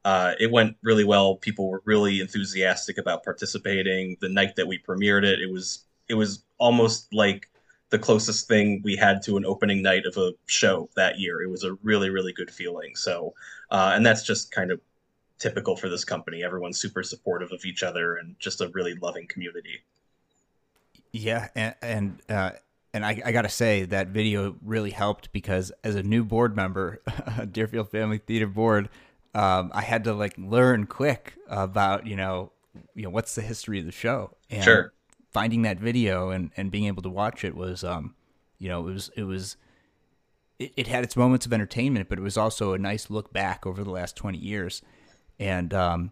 uh, 0.06 0.34
it 0.40 0.52
went 0.52 0.78
really 0.82 1.04
well. 1.04 1.36
People 1.36 1.70
were 1.70 1.82
really 1.86 2.20
enthusiastic 2.22 2.98
about 2.98 3.24
participating. 3.24 4.18
The 4.20 4.30
night 4.30 4.56
that 4.56 4.68
we 4.68 4.80
premiered 4.80 5.24
it, 5.24 5.40
it 5.40 5.52
was 5.52 5.86
it 6.10 6.16
was 6.16 6.44
almost 6.58 7.14
like 7.14 7.50
the 7.90 8.00
closest 8.00 8.48
thing 8.48 8.82
we 8.84 8.96
had 8.96 9.22
to 9.22 9.38
an 9.38 9.46
opening 9.46 9.82
night 9.82 10.06
of 10.06 10.18
a 10.18 10.32
show 10.48 10.90
that 10.96 11.20
year. 11.20 11.42
It 11.42 11.50
was 11.50 11.64
a 11.64 11.74
really, 11.84 12.10
really 12.10 12.34
good 12.34 12.50
feeling. 12.50 12.96
So, 12.96 13.34
uh, 13.70 13.92
and 13.94 14.06
that's 14.06 14.24
just 14.24 14.52
kind 14.52 14.72
of 14.72 14.80
typical 15.40 15.76
for 15.76 15.90
this 15.90 16.06
company. 16.06 16.44
Everyone's 16.44 16.80
super 16.80 17.04
supportive 17.04 17.52
of 17.52 17.66
each 17.66 17.84
other 17.84 18.16
and 18.16 18.36
just 18.40 18.62
a 18.62 18.70
really 18.70 18.96
loving 18.96 19.28
community. 19.28 19.82
Yeah, 21.12 21.50
and 21.56 21.76
and, 21.82 22.22
uh, 22.30 22.52
and 22.94 23.06
I, 23.06 23.22
I 23.26 23.32
got 23.32 23.44
to 23.44 23.50
say 23.50 23.84
that 23.86 24.08
video 24.10 24.56
really 24.64 24.92
helped 24.92 25.32
because 25.32 25.72
as 25.84 25.96
a 25.96 26.04
new 26.04 26.24
board 26.24 26.56
member, 26.56 27.02
Deerfield 27.52 27.90
Family 27.90 28.18
Theater 28.18 28.48
Board, 28.48 28.90
um, 29.34 29.72
I 29.74 29.82
had 29.82 30.04
to 30.06 30.14
like 30.14 30.36
learn 30.38 30.88
quick 30.88 31.36
about 31.48 32.06
you 32.08 32.16
know 32.16 32.52
you 32.96 33.04
know 33.04 33.10
what's 33.10 33.36
the 33.36 33.42
history 33.42 33.80
of 33.80 33.86
the 33.86 33.92
show. 33.92 34.36
And, 34.50 34.64
sure 34.64 34.94
finding 35.32 35.62
that 35.64 35.80
video 35.80 36.30
and, 36.30 36.52
and 36.58 36.70
being 36.72 36.86
able 36.86 37.02
to 37.02 37.10
watch 37.10 37.44
it 37.44 37.56
was, 37.56 37.84
um, 37.84 38.14
you 38.60 38.70
know, 38.70 38.88
it 38.88 38.94
was, 38.94 39.10
it 39.16 39.24
was, 39.24 39.58
it, 40.60 40.74
it 40.76 40.88
had 40.88 41.04
its 41.04 41.16
moments 41.16 41.46
of 41.46 41.54
entertainment, 41.54 42.10
but 42.10 42.20
it 42.20 42.22
was 42.22 42.38
also 42.38 42.74
a 42.74 42.78
nice 42.78 43.10
look 43.10 43.32
back 43.32 43.66
over 43.66 43.84
the 43.84 43.90
last 43.90 44.16
20 44.16 44.38
years. 44.38 44.82
And, 45.40 45.74
um, 45.74 46.12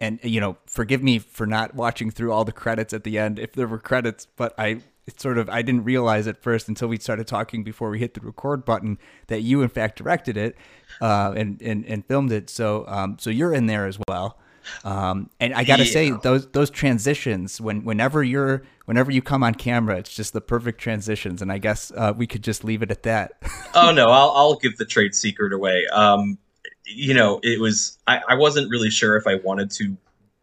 and 0.00 0.18
you 0.22 0.40
know, 0.40 0.58
forgive 0.66 1.02
me 1.02 1.18
for 1.18 1.46
not 1.46 1.74
watching 1.74 2.10
through 2.10 2.32
all 2.32 2.44
the 2.44 2.52
credits 2.52 2.92
at 2.92 3.04
the 3.04 3.18
end 3.18 3.38
if 3.38 3.52
there 3.52 3.66
were 3.66 3.78
credits, 3.78 4.26
but 4.26 4.52
I 4.58 4.82
it's 5.06 5.22
sort 5.22 5.38
of 5.38 5.48
I 5.48 5.62
didn't 5.62 5.84
realize 5.84 6.26
at 6.26 6.42
first 6.42 6.68
until 6.68 6.88
we 6.88 6.98
started 6.98 7.26
talking 7.26 7.62
before 7.62 7.90
we 7.90 7.98
hit 7.98 8.14
the 8.14 8.20
record 8.20 8.64
button 8.64 8.98
that 9.28 9.42
you 9.42 9.62
in 9.62 9.68
fact 9.68 9.98
directed 9.98 10.36
it 10.36 10.56
uh, 11.00 11.32
and, 11.36 11.60
and 11.62 11.84
and 11.86 12.04
filmed 12.06 12.32
it. 12.32 12.50
So 12.50 12.84
um, 12.88 13.16
so 13.18 13.30
you're 13.30 13.54
in 13.54 13.66
there 13.66 13.86
as 13.86 13.98
well. 14.08 14.38
Um, 14.84 15.30
and 15.38 15.54
I 15.54 15.64
got 15.64 15.76
to 15.76 15.84
yeah. 15.84 15.92
say 15.92 16.10
those 16.10 16.48
those 16.48 16.70
transitions 16.70 17.60
when 17.60 17.84
whenever 17.84 18.24
you're 18.24 18.64
whenever 18.86 19.10
you 19.10 19.22
come 19.22 19.42
on 19.42 19.54
camera, 19.54 19.96
it's 19.96 20.14
just 20.14 20.32
the 20.32 20.40
perfect 20.40 20.80
transitions. 20.80 21.40
And 21.40 21.52
I 21.52 21.58
guess 21.58 21.92
uh, 21.96 22.12
we 22.16 22.26
could 22.26 22.42
just 22.42 22.64
leave 22.64 22.82
it 22.82 22.90
at 22.90 23.02
that. 23.04 23.32
oh 23.74 23.92
no, 23.92 24.10
I'll 24.10 24.30
I'll 24.30 24.56
give 24.56 24.76
the 24.76 24.84
trade 24.84 25.14
secret 25.14 25.52
away. 25.52 25.86
Um, 25.92 26.38
you 26.84 27.14
know, 27.14 27.40
it 27.42 27.60
was 27.60 27.98
I, 28.06 28.20
I 28.28 28.34
wasn't 28.34 28.70
really 28.70 28.90
sure 28.90 29.16
if 29.16 29.26
I 29.26 29.36
wanted 29.36 29.70
to 29.72 29.96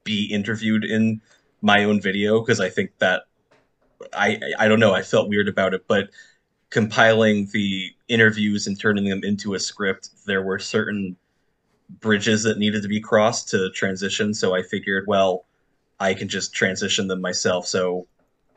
be 0.03 0.25
interviewed 0.25 0.83
in 0.83 1.21
my 1.61 1.83
own 1.83 2.01
video 2.01 2.41
because 2.41 2.59
I 2.59 2.69
think 2.69 2.91
that 2.99 3.23
I 4.13 4.39
I 4.59 4.67
don't 4.67 4.79
know 4.79 4.93
I 4.93 5.01
felt 5.01 5.29
weird 5.29 5.47
about 5.47 5.73
it, 5.73 5.85
but 5.87 6.09
compiling 6.69 7.47
the 7.53 7.91
interviews 8.07 8.65
and 8.65 8.79
turning 8.79 9.05
them 9.05 9.23
into 9.23 9.53
a 9.53 9.59
script, 9.59 10.09
there 10.25 10.41
were 10.41 10.57
certain 10.57 11.15
bridges 11.99 12.43
that 12.43 12.57
needed 12.57 12.81
to 12.81 12.87
be 12.87 12.99
crossed 12.99 13.49
to 13.49 13.69
transition. 13.71 14.33
So 14.33 14.55
I 14.55 14.63
figured, 14.63 15.05
well, 15.07 15.45
I 15.99 16.15
can 16.15 16.27
just 16.27 16.53
transition 16.53 17.07
them 17.07 17.21
myself. 17.21 17.67
So 17.67 18.07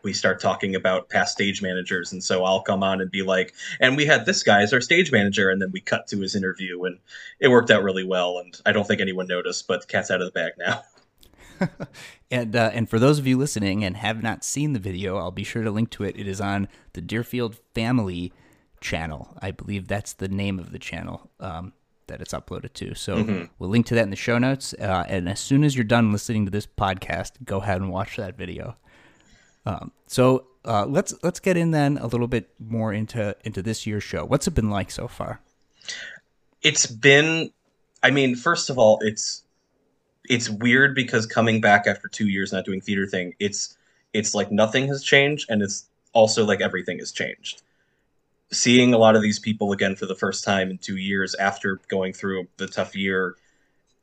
we 0.03 0.13
start 0.13 0.41
talking 0.41 0.75
about 0.75 1.11
past 1.11 1.33
stage 1.33 1.61
managers. 1.61 2.13
And 2.13 2.25
so 2.25 2.45
I'll 2.45 2.63
come 2.63 2.83
on 2.83 3.01
and 3.01 3.11
be 3.11 3.23
like, 3.23 3.53
and 3.81 3.97
we 3.97 4.07
had 4.07 4.25
this 4.25 4.43
guy 4.43 4.63
as 4.63 4.73
our 4.73 4.81
stage 4.81 5.13
manager. 5.13 5.51
And 5.51 5.61
then 5.61 5.71
we 5.73 5.81
cut 5.81 6.07
to 6.09 6.21
his 6.21 6.35
interview 6.35 6.85
and 6.85 6.99
it 7.41 7.49
worked 7.49 7.71
out 7.71 7.83
really 7.83 8.05
well. 8.05 8.39
And 8.39 8.59
I 8.65 8.73
don't 8.73 8.87
think 8.87 9.01
anyone 9.01 9.27
noticed, 9.27 9.67
but 9.69 9.83
the 9.83 9.87
cat's 9.89 10.11
out 10.11 10.23
of 10.23 10.27
the 10.27 10.33
bag 10.33 10.53
now. 10.59 10.83
and 12.31 12.55
uh, 12.55 12.71
and 12.73 12.89
for 12.89 12.99
those 12.99 13.19
of 13.19 13.27
you 13.27 13.37
listening 13.37 13.85
and 13.85 13.97
have 13.97 14.23
not 14.23 14.45
seen 14.45 14.73
the 14.73 14.79
video, 14.79 15.17
I'll 15.17 15.31
be 15.31 15.45
sure 15.45 15.63
to 15.63 15.71
link 15.71 15.91
to 15.91 16.05
it. 16.05 16.19
It 16.19 16.29
is 16.29 16.41
on 16.41 16.69
the 16.93 17.01
Deerfield 17.01 17.57
Family 17.75 18.33
channel. 18.81 19.37
I 19.41 19.51
believe 19.51 19.89
that's 19.89 20.13
the 20.13 20.29
name 20.29 20.59
of 20.59 20.73
the 20.73 20.79
channel. 20.79 21.31
Um, 21.41 21.73
that 22.07 22.21
it's 22.21 22.33
uploaded 22.33 22.73
to. 22.75 22.95
So 22.95 23.17
mm-hmm. 23.17 23.45
we'll 23.59 23.71
link 23.71 23.87
to 23.87 23.95
that 23.97 24.03
in 24.03 24.11
the 24.11 24.17
show 24.17 24.39
notes. 24.39 24.75
Uh, 24.75 25.05
and 25.09 25.29
as 25.29 25.41
soon 25.41 25.65
as 25.65 25.75
you're 25.75 25.85
done 25.85 26.13
listening 26.13 26.45
to 26.45 26.51
this 26.51 26.67
podcast, 26.67 27.33
go 27.45 27.59
ahead 27.59 27.81
and 27.81 27.91
watch 27.91 28.17
that 28.17 28.37
video. 28.37 28.77
Um, 29.65 29.93
so 30.07 30.47
uh, 30.65 30.87
let's 30.87 31.15
let's 31.23 31.41
get 31.41 31.57
in 31.57 31.73
then 31.73 31.99
a 31.99 32.07
little 32.07 32.29
bit 32.29 32.51
more 32.59 32.93
into 32.93 33.37
into 33.45 33.63
this 33.63 33.87
year's 33.87 34.05
show. 34.05 34.25
What's 34.25 34.47
it 34.47 34.53
been 34.53 34.71
like 34.71 34.91
so 34.91 35.09
far? 35.09 35.41
It's 36.63 36.87
been, 36.87 37.51
I 38.03 38.11
mean, 38.11 38.35
first 38.35 38.71
of 38.71 38.79
all, 38.79 38.99
it's 39.03 39.45
it's 40.29 40.49
weird 40.49 40.95
because 40.95 41.27
coming 41.27 41.61
back 41.61 41.87
after 41.87 42.09
two 42.09 42.29
years 42.29 42.53
not 42.53 42.65
doing 42.65 42.81
theater 42.81 43.07
thing, 43.07 43.35
it's 43.39 43.77
it's 44.13 44.35
like 44.35 44.51
nothing 44.51 44.87
has 44.89 45.03
changed, 45.03 45.51
and 45.51 45.63
it's 45.63 45.87
also 46.13 46.45
like 46.45 46.61
everything 46.61 46.99
has 46.99 47.13
changed 47.13 47.63
seeing 48.53 48.95
a 48.95 48.99
lot 48.99 49.17
of 49.17 49.23
these 49.23 49.39
people 49.39 49.73
again 49.73 49.97
for 49.97 50.07
the 50.07 50.15
first 50.15 50.45
time 50.45 50.71
in 50.71 50.79
two 50.79 50.97
years 50.97 51.35
after 51.37 51.81
going 51.89 52.13
through 52.13 52.47
the 52.59 52.67
tough 52.67 52.95
year, 52.95 53.37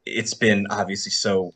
it's 0.05 0.33
been 0.33 0.67
obviously 0.69 1.11
so 1.11 1.53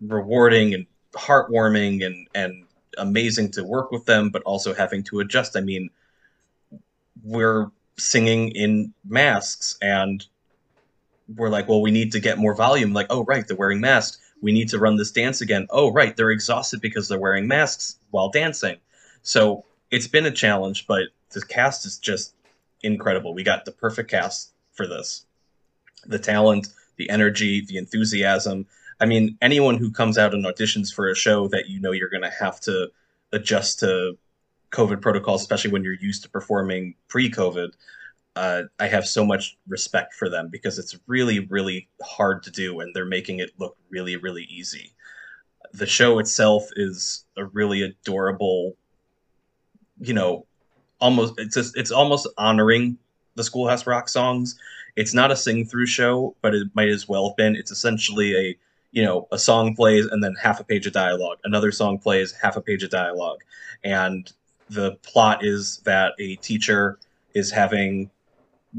rewarding 0.00 0.74
and 0.74 0.86
heartwarming 1.12 2.04
and 2.04 2.28
and 2.34 2.64
amazing 2.98 3.50
to 3.52 3.64
work 3.64 3.90
with 3.90 4.04
them, 4.04 4.30
but 4.30 4.42
also 4.42 4.74
having 4.74 5.02
to 5.04 5.20
adjust. 5.20 5.56
I 5.56 5.60
mean, 5.60 5.88
we're 7.22 7.70
singing 7.96 8.50
in 8.50 8.92
masks 9.04 9.76
and 9.80 10.24
we're 11.36 11.48
like, 11.48 11.68
well, 11.68 11.82
we 11.82 11.90
need 11.90 12.12
to 12.12 12.20
get 12.20 12.38
more 12.38 12.54
volume. 12.54 12.92
Like, 12.92 13.06
oh, 13.10 13.24
right, 13.24 13.46
they're 13.46 13.56
wearing 13.56 13.80
masks. 13.80 14.18
We 14.40 14.52
need 14.52 14.68
to 14.70 14.78
run 14.78 14.96
this 14.96 15.10
dance 15.10 15.40
again. 15.40 15.66
Oh, 15.70 15.92
right, 15.92 16.16
they're 16.16 16.30
exhausted 16.30 16.80
because 16.80 17.08
they're 17.08 17.18
wearing 17.18 17.48
masks 17.48 17.96
while 18.10 18.30
dancing. 18.30 18.76
So 19.22 19.64
it's 19.90 20.06
been 20.06 20.26
a 20.26 20.30
challenge, 20.30 20.86
but 20.86 21.08
the 21.30 21.42
cast 21.42 21.84
is 21.84 21.98
just 21.98 22.34
incredible. 22.82 23.34
We 23.34 23.42
got 23.42 23.64
the 23.64 23.72
perfect 23.72 24.10
cast 24.10 24.52
for 24.72 24.86
this. 24.86 25.26
The 26.06 26.18
talent, 26.18 26.68
the 26.96 27.10
energy, 27.10 27.64
the 27.64 27.76
enthusiasm. 27.76 28.66
I 29.00 29.06
mean, 29.06 29.36
anyone 29.42 29.76
who 29.76 29.90
comes 29.90 30.18
out 30.18 30.34
and 30.34 30.44
auditions 30.44 30.92
for 30.92 31.08
a 31.08 31.14
show 31.14 31.48
that 31.48 31.68
you 31.68 31.80
know 31.80 31.92
you're 31.92 32.08
going 32.08 32.22
to 32.22 32.30
have 32.30 32.60
to 32.60 32.90
adjust 33.32 33.80
to 33.80 34.16
COVID 34.70 35.00
protocols, 35.00 35.42
especially 35.42 35.70
when 35.72 35.84
you're 35.84 35.94
used 35.94 36.22
to 36.22 36.30
performing 36.30 36.94
pre-COVID, 37.08 37.72
uh, 38.38 38.62
I 38.78 38.86
have 38.86 39.04
so 39.04 39.24
much 39.24 39.56
respect 39.66 40.14
for 40.14 40.28
them 40.28 40.48
because 40.48 40.78
it's 40.78 40.96
really, 41.08 41.40
really 41.40 41.88
hard 42.00 42.44
to 42.44 42.52
do, 42.52 42.78
and 42.78 42.94
they're 42.94 43.04
making 43.04 43.40
it 43.40 43.50
look 43.58 43.76
really, 43.90 44.14
really 44.14 44.44
easy. 44.44 44.92
The 45.72 45.88
show 45.88 46.20
itself 46.20 46.68
is 46.76 47.24
a 47.36 47.46
really 47.46 47.82
adorable, 47.82 48.76
you 49.98 50.14
know, 50.14 50.46
almost 51.00 51.34
it's 51.38 51.56
just, 51.56 51.76
it's 51.76 51.90
almost 51.90 52.28
honoring 52.38 52.96
the 53.34 53.42
Schoolhouse 53.42 53.88
Rock 53.88 54.08
songs. 54.08 54.56
It's 54.94 55.12
not 55.12 55.32
a 55.32 55.36
sing 55.36 55.64
through 55.66 55.86
show, 55.86 56.36
but 56.40 56.54
it 56.54 56.68
might 56.74 56.90
as 56.90 57.08
well 57.08 57.30
have 57.30 57.36
been. 57.36 57.56
It's 57.56 57.72
essentially 57.72 58.36
a 58.36 58.56
you 58.92 59.02
know 59.02 59.26
a 59.32 59.38
song 59.38 59.74
plays 59.74 60.06
and 60.06 60.22
then 60.22 60.36
half 60.40 60.60
a 60.60 60.64
page 60.64 60.86
of 60.86 60.92
dialogue. 60.92 61.38
Another 61.42 61.72
song 61.72 61.98
plays, 61.98 62.30
half 62.40 62.56
a 62.56 62.60
page 62.60 62.84
of 62.84 62.90
dialogue, 62.90 63.42
and 63.82 64.32
the 64.70 64.92
plot 65.02 65.44
is 65.44 65.78
that 65.78 66.12
a 66.20 66.36
teacher 66.36 67.00
is 67.34 67.50
having 67.50 68.08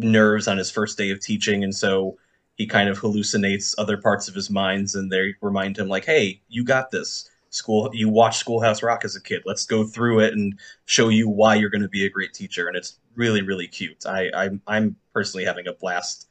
nerves 0.04 0.48
on 0.48 0.58
his 0.58 0.72
first 0.72 0.98
day 0.98 1.12
of 1.12 1.20
teaching, 1.20 1.64
and 1.64 1.76
so 1.76 2.18
he 2.56 2.66
kind 2.68 2.90
of 2.90 3.00
hallucinates 3.00 3.76
other 3.78 3.98
parts 3.98 4.28
of 4.28 4.36
his 4.36 4.50
minds, 4.50 4.96
and 4.96 5.12
they 5.12 5.36
remind 5.42 5.78
him 5.78 5.88
like, 5.88 6.06
"Hey, 6.06 6.42
you 6.50 6.64
got 6.64 6.92
this." 6.92 7.30
school 7.52 7.90
you 7.94 8.10
watch 8.10 8.38
schoolhouse 8.38 8.84
rock 8.84 9.04
as 9.04 9.16
a 9.16 9.22
kid. 9.22 9.42
Let's 9.46 9.66
go 9.66 9.84
through 9.84 10.20
it 10.20 10.34
and 10.34 10.60
show 10.86 11.10
you 11.10 11.28
why 11.28 11.56
you're 11.56 11.70
going 11.72 11.82
to 11.82 11.90
be 11.90 12.06
a 12.06 12.10
great 12.10 12.34
teacher. 12.34 12.68
And 12.68 12.78
it's 12.78 13.00
really 13.16 13.42
really 13.42 13.68
cute. 13.68 14.06
I 14.06 14.30
i'm, 14.36 14.62
I'm 14.68 14.96
personally 15.14 15.46
having 15.46 15.68
a 15.68 15.74
blast 15.74 16.28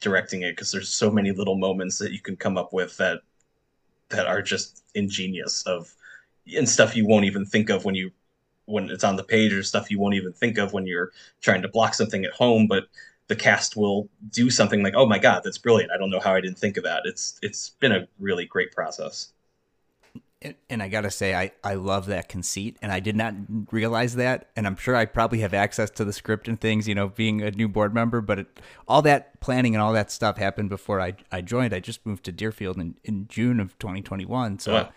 directing 0.00 0.42
it 0.42 0.52
because 0.52 0.70
there's 0.70 0.88
so 0.88 1.10
many 1.10 1.32
little 1.32 1.56
moments 1.56 1.98
that 1.98 2.12
you 2.12 2.20
can 2.20 2.36
come 2.36 2.58
up 2.58 2.72
with 2.72 2.96
that 2.98 3.20
that 4.10 4.26
are 4.26 4.42
just 4.42 4.84
ingenious 4.94 5.62
of 5.66 5.94
and 6.56 6.68
stuff 6.68 6.96
you 6.96 7.06
won't 7.06 7.24
even 7.24 7.44
think 7.44 7.70
of 7.70 7.84
when 7.84 7.94
you 7.94 8.10
when 8.66 8.90
it's 8.90 9.04
on 9.04 9.16
the 9.16 9.24
page 9.24 9.52
or 9.52 9.62
stuff 9.62 9.90
you 9.90 9.98
won't 9.98 10.14
even 10.14 10.32
think 10.32 10.58
of 10.58 10.72
when 10.72 10.86
you're 10.86 11.12
trying 11.40 11.62
to 11.62 11.68
block 11.68 11.94
something 11.94 12.24
at 12.24 12.32
home 12.32 12.66
but 12.66 12.84
the 13.28 13.36
cast 13.36 13.76
will 13.76 14.08
do 14.30 14.50
something 14.50 14.82
like 14.82 14.94
oh 14.96 15.06
my 15.06 15.18
god 15.18 15.40
that's 15.42 15.58
brilliant 15.58 15.90
i 15.90 15.96
don't 15.96 16.10
know 16.10 16.20
how 16.20 16.34
i 16.34 16.40
didn't 16.40 16.58
think 16.58 16.76
of 16.76 16.84
that 16.84 17.02
it's 17.04 17.38
it's 17.42 17.70
been 17.80 17.92
a 17.92 18.06
really 18.18 18.44
great 18.44 18.72
process 18.72 19.32
and 20.68 20.82
I 20.82 20.88
gotta 20.88 21.10
say, 21.10 21.34
I, 21.34 21.52
I 21.64 21.74
love 21.74 22.06
that 22.06 22.28
conceit, 22.28 22.76
and 22.82 22.92
I 22.92 23.00
did 23.00 23.16
not 23.16 23.34
realize 23.70 24.16
that. 24.16 24.50
And 24.54 24.66
I'm 24.66 24.76
sure 24.76 24.94
I 24.94 25.06
probably 25.06 25.40
have 25.40 25.54
access 25.54 25.90
to 25.92 26.04
the 26.04 26.12
script 26.12 26.46
and 26.46 26.60
things, 26.60 26.86
you 26.86 26.94
know, 26.94 27.08
being 27.08 27.40
a 27.42 27.50
new 27.50 27.68
board 27.68 27.94
member. 27.94 28.20
But 28.20 28.40
it, 28.40 28.60
all 28.86 29.02
that 29.02 29.40
planning 29.40 29.74
and 29.74 29.82
all 29.82 29.92
that 29.94 30.10
stuff 30.10 30.36
happened 30.36 30.68
before 30.68 31.00
I, 31.00 31.14
I 31.32 31.40
joined. 31.40 31.72
I 31.72 31.80
just 31.80 32.04
moved 32.04 32.24
to 32.24 32.32
Deerfield 32.32 32.76
in, 32.76 32.96
in 33.02 33.28
June 33.28 33.60
of 33.60 33.78
2021, 33.78 34.58
so 34.58 34.72
wow. 34.72 34.88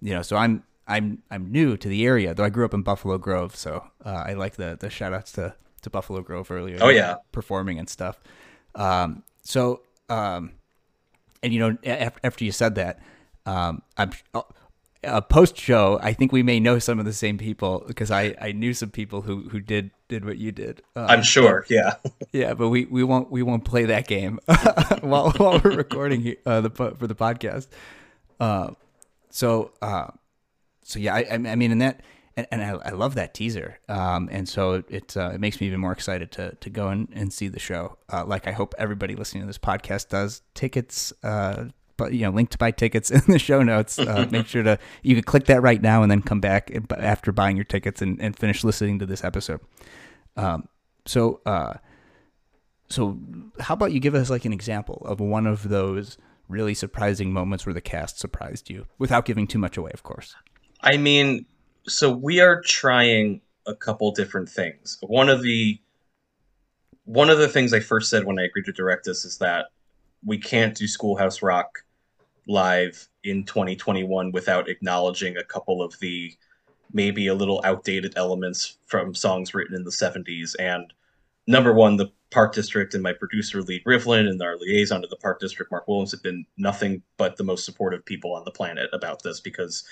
you 0.00 0.14
know, 0.14 0.22
so 0.22 0.36
I'm 0.36 0.62
I'm 0.86 1.22
I'm 1.30 1.50
new 1.50 1.76
to 1.76 1.88
the 1.88 2.04
area, 2.04 2.34
though 2.34 2.44
I 2.44 2.50
grew 2.50 2.64
up 2.64 2.74
in 2.74 2.82
Buffalo 2.82 3.18
Grove. 3.18 3.56
So 3.56 3.84
uh, 4.04 4.24
I 4.26 4.34
like 4.34 4.56
the 4.56 4.76
the 4.78 4.90
shout 4.90 5.12
outs 5.12 5.32
to 5.32 5.54
to 5.82 5.90
Buffalo 5.90 6.22
Grove 6.22 6.50
earlier. 6.50 6.78
Oh 6.80 6.88
yeah, 6.88 7.16
performing 7.30 7.78
and 7.78 7.88
stuff. 7.88 8.20
Um, 8.74 9.22
so 9.42 9.82
um, 10.08 10.52
and 11.42 11.52
you 11.52 11.60
know, 11.60 11.76
after, 11.84 12.44
you 12.44 12.52
said 12.52 12.76
that, 12.76 13.00
um, 13.46 13.82
I'm 13.96 14.12
uh, 15.04 15.20
post 15.20 15.56
show, 15.56 15.98
I 16.00 16.12
think 16.12 16.32
we 16.32 16.42
may 16.42 16.60
know 16.60 16.78
some 16.78 16.98
of 17.00 17.04
the 17.04 17.12
same 17.12 17.36
people 17.36 17.84
because 17.86 18.10
I, 18.10 18.36
I 18.40 18.52
knew 18.52 18.72
some 18.72 18.90
people 18.90 19.22
who, 19.22 19.48
who 19.48 19.58
did 19.60 19.90
did 20.08 20.24
what 20.24 20.38
you 20.38 20.52
did. 20.52 20.82
Um, 20.94 21.06
I'm 21.08 21.22
sure, 21.22 21.66
yeah, 21.68 21.94
yeah, 22.32 22.54
but 22.54 22.68
we, 22.68 22.84
we 22.84 23.02
won't 23.02 23.30
we 23.30 23.42
won't 23.42 23.64
play 23.64 23.86
that 23.86 24.06
game 24.06 24.38
while 25.00 25.30
while 25.32 25.60
we're 25.62 25.76
recording 25.76 26.36
uh, 26.46 26.60
the 26.60 26.70
for 26.70 27.06
the 27.06 27.14
podcast. 27.14 27.66
Uh, 28.38 28.70
so 29.30 29.72
uh, 29.82 30.08
so 30.92 30.98
yeah, 30.98 31.14
I, 31.14 31.26
I 31.32 31.56
mean, 31.56 31.72
and 31.72 31.80
that 31.80 32.02
and, 32.36 32.46
and 32.50 32.62
I, 32.62 32.70
I 32.70 32.90
love 32.90 33.14
that 33.14 33.34
teaser, 33.34 33.78
um, 33.88 34.28
and 34.30 34.48
so 34.48 34.74
it 34.74 34.84
it, 34.88 35.16
uh, 35.16 35.30
it 35.34 35.40
makes 35.40 35.60
me 35.60 35.66
even 35.66 35.80
more 35.80 35.92
excited 35.92 36.30
to 36.32 36.54
to 36.54 36.70
go 36.70 36.88
and, 36.88 37.08
and 37.12 37.32
see 37.32 37.48
the 37.48 37.58
show. 37.58 37.98
Uh, 38.12 38.24
like 38.24 38.46
I 38.46 38.52
hope 38.52 38.74
everybody 38.78 39.14
listening 39.14 39.42
to 39.42 39.46
this 39.46 39.58
podcast 39.58 40.08
does. 40.08 40.42
Tickets 40.54 41.12
uh, 41.22 41.64
but 41.96 42.12
you 42.12 42.22
know, 42.22 42.30
link 42.30 42.50
to 42.50 42.58
buy 42.58 42.70
tickets 42.70 43.10
in 43.10 43.22
the 43.28 43.38
show 43.38 43.62
notes. 43.62 43.98
Uh, 43.98 44.26
make 44.30 44.46
sure 44.46 44.62
to 44.62 44.78
you 45.02 45.14
can 45.14 45.24
click 45.24 45.44
that 45.46 45.62
right 45.62 45.80
now 45.80 46.02
and 46.02 46.10
then 46.10 46.20
come 46.20 46.40
back 46.40 46.70
after 46.98 47.32
buying 47.32 47.56
your 47.56 47.64
tickets 47.64 48.02
and, 48.02 48.20
and 48.20 48.36
finish 48.36 48.64
listening 48.64 48.98
to 48.98 49.06
this 49.06 49.24
episode. 49.24 49.60
Um, 50.36 50.68
so, 51.06 51.40
uh, 51.46 51.74
so 52.88 53.18
how 53.60 53.74
about 53.74 53.92
you 53.92 54.00
give 54.00 54.14
us 54.14 54.30
like 54.30 54.44
an 54.44 54.52
example 54.52 55.02
of 55.04 55.20
one 55.20 55.46
of 55.46 55.68
those 55.68 56.18
really 56.48 56.74
surprising 56.74 57.32
moments 57.32 57.66
where 57.66 57.72
the 57.72 57.80
cast 57.80 58.18
surprised 58.18 58.70
you, 58.70 58.86
without 58.98 59.24
giving 59.24 59.46
too 59.46 59.58
much 59.58 59.76
away, 59.76 59.90
of 59.94 60.02
course. 60.02 60.34
I 60.82 60.96
mean, 60.96 61.46
so 61.86 62.10
we 62.10 62.40
are 62.40 62.60
trying 62.60 63.40
a 63.66 63.74
couple 63.74 64.10
different 64.12 64.48
things. 64.48 64.98
One 65.02 65.28
of 65.28 65.42
the 65.42 65.78
one 67.04 67.30
of 67.30 67.38
the 67.38 67.48
things 67.48 67.72
I 67.72 67.80
first 67.80 68.10
said 68.10 68.24
when 68.24 68.38
I 68.38 68.44
agreed 68.44 68.66
to 68.66 68.72
direct 68.72 69.04
this 69.04 69.24
is 69.24 69.38
that 69.38 69.66
we 70.24 70.38
can't 70.38 70.76
do 70.76 70.86
Schoolhouse 70.86 71.42
Rock 71.42 71.84
live 72.46 73.08
in 73.24 73.44
2021 73.44 74.32
without 74.32 74.68
acknowledging 74.68 75.36
a 75.36 75.44
couple 75.44 75.82
of 75.82 75.98
the 76.00 76.32
maybe 76.92 77.26
a 77.26 77.34
little 77.34 77.60
outdated 77.64 78.12
elements 78.16 78.78
from 78.86 79.14
songs 79.14 79.54
written 79.54 79.74
in 79.74 79.84
the 79.84 79.90
70s. 79.90 80.54
And 80.58 80.92
number 81.46 81.72
one, 81.72 81.96
the 81.96 82.12
Park 82.30 82.54
District 82.54 82.94
and 82.94 83.02
my 83.02 83.12
producer, 83.12 83.62
Lee 83.62 83.82
Rivlin, 83.86 84.28
and 84.28 84.40
our 84.42 84.56
liaison 84.58 85.02
to 85.02 85.08
the 85.08 85.16
Park 85.16 85.40
District, 85.40 85.70
Mark 85.70 85.88
Williams, 85.88 86.12
have 86.12 86.22
been 86.22 86.44
nothing 86.56 87.02
but 87.16 87.36
the 87.36 87.44
most 87.44 87.64
supportive 87.64 88.04
people 88.04 88.34
on 88.34 88.44
the 88.44 88.50
planet 88.50 88.90
about 88.92 89.22
this 89.22 89.40
because 89.40 89.84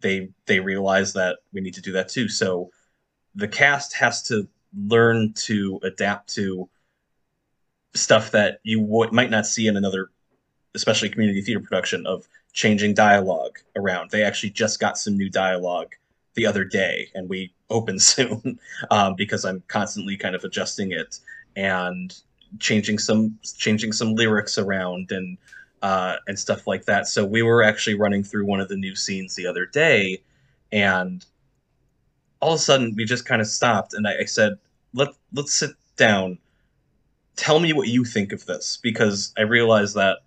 they 0.00 0.28
they 0.46 0.60
realize 0.60 1.12
that 1.14 1.38
we 1.52 1.60
need 1.60 1.74
to 1.74 1.80
do 1.80 1.92
that 1.92 2.08
too. 2.08 2.28
So 2.28 2.70
the 3.34 3.48
cast 3.48 3.94
has 3.94 4.22
to 4.24 4.48
learn 4.76 5.32
to 5.34 5.80
adapt 5.82 6.34
to 6.34 6.68
stuff 7.94 8.30
that 8.32 8.60
you 8.62 8.80
w- 8.80 9.10
might 9.12 9.30
not 9.30 9.46
see 9.46 9.66
in 9.66 9.76
another, 9.76 10.10
especially 10.74 11.08
community 11.08 11.40
theater 11.40 11.60
production 11.60 12.06
of 12.06 12.28
changing 12.52 12.94
dialogue 12.94 13.58
around. 13.76 14.10
They 14.10 14.22
actually 14.22 14.50
just 14.50 14.80
got 14.80 14.98
some 14.98 15.16
new 15.16 15.30
dialogue 15.30 15.94
the 16.34 16.46
other 16.46 16.64
day, 16.64 17.08
and 17.14 17.28
we 17.28 17.54
open 17.70 17.98
soon 18.12 18.58
um, 18.90 19.14
because 19.16 19.44
I'm 19.44 19.62
constantly 19.68 20.16
kind 20.16 20.34
of 20.34 20.44
adjusting 20.44 20.92
it 20.92 21.18
and 21.56 22.14
changing 22.58 22.98
some 22.98 23.38
changing 23.58 23.92
some 23.92 24.14
lyrics 24.14 24.56
around 24.58 25.10
and 25.10 25.36
uh, 25.82 26.16
and 26.26 26.38
stuff 26.38 26.66
like 26.66 26.84
that. 26.86 27.06
So 27.06 27.24
we 27.24 27.42
were 27.42 27.62
actually 27.62 27.94
running 27.94 28.22
through 28.24 28.46
one 28.46 28.60
of 28.60 28.68
the 28.68 28.76
new 28.76 28.94
scenes 28.94 29.34
the 29.34 29.46
other 29.46 29.66
day, 29.66 30.22
and 30.72 31.24
all 32.40 32.54
of 32.54 32.60
a 32.60 32.62
sudden 32.62 32.94
we 32.96 33.04
just 33.04 33.26
kind 33.26 33.40
of 33.40 33.46
stopped, 33.46 33.94
and 33.94 34.06
I, 34.06 34.20
I 34.20 34.24
said, 34.24 34.58
"Let 34.92 35.08
let's 35.32 35.52
sit 35.52 35.70
down 35.96 36.38
tell 37.36 37.60
me 37.60 37.72
what 37.72 37.88
you 37.88 38.04
think 38.04 38.32
of 38.32 38.46
this 38.46 38.78
because 38.82 39.32
I 39.38 39.42
realize 39.42 39.94
that 39.94 40.18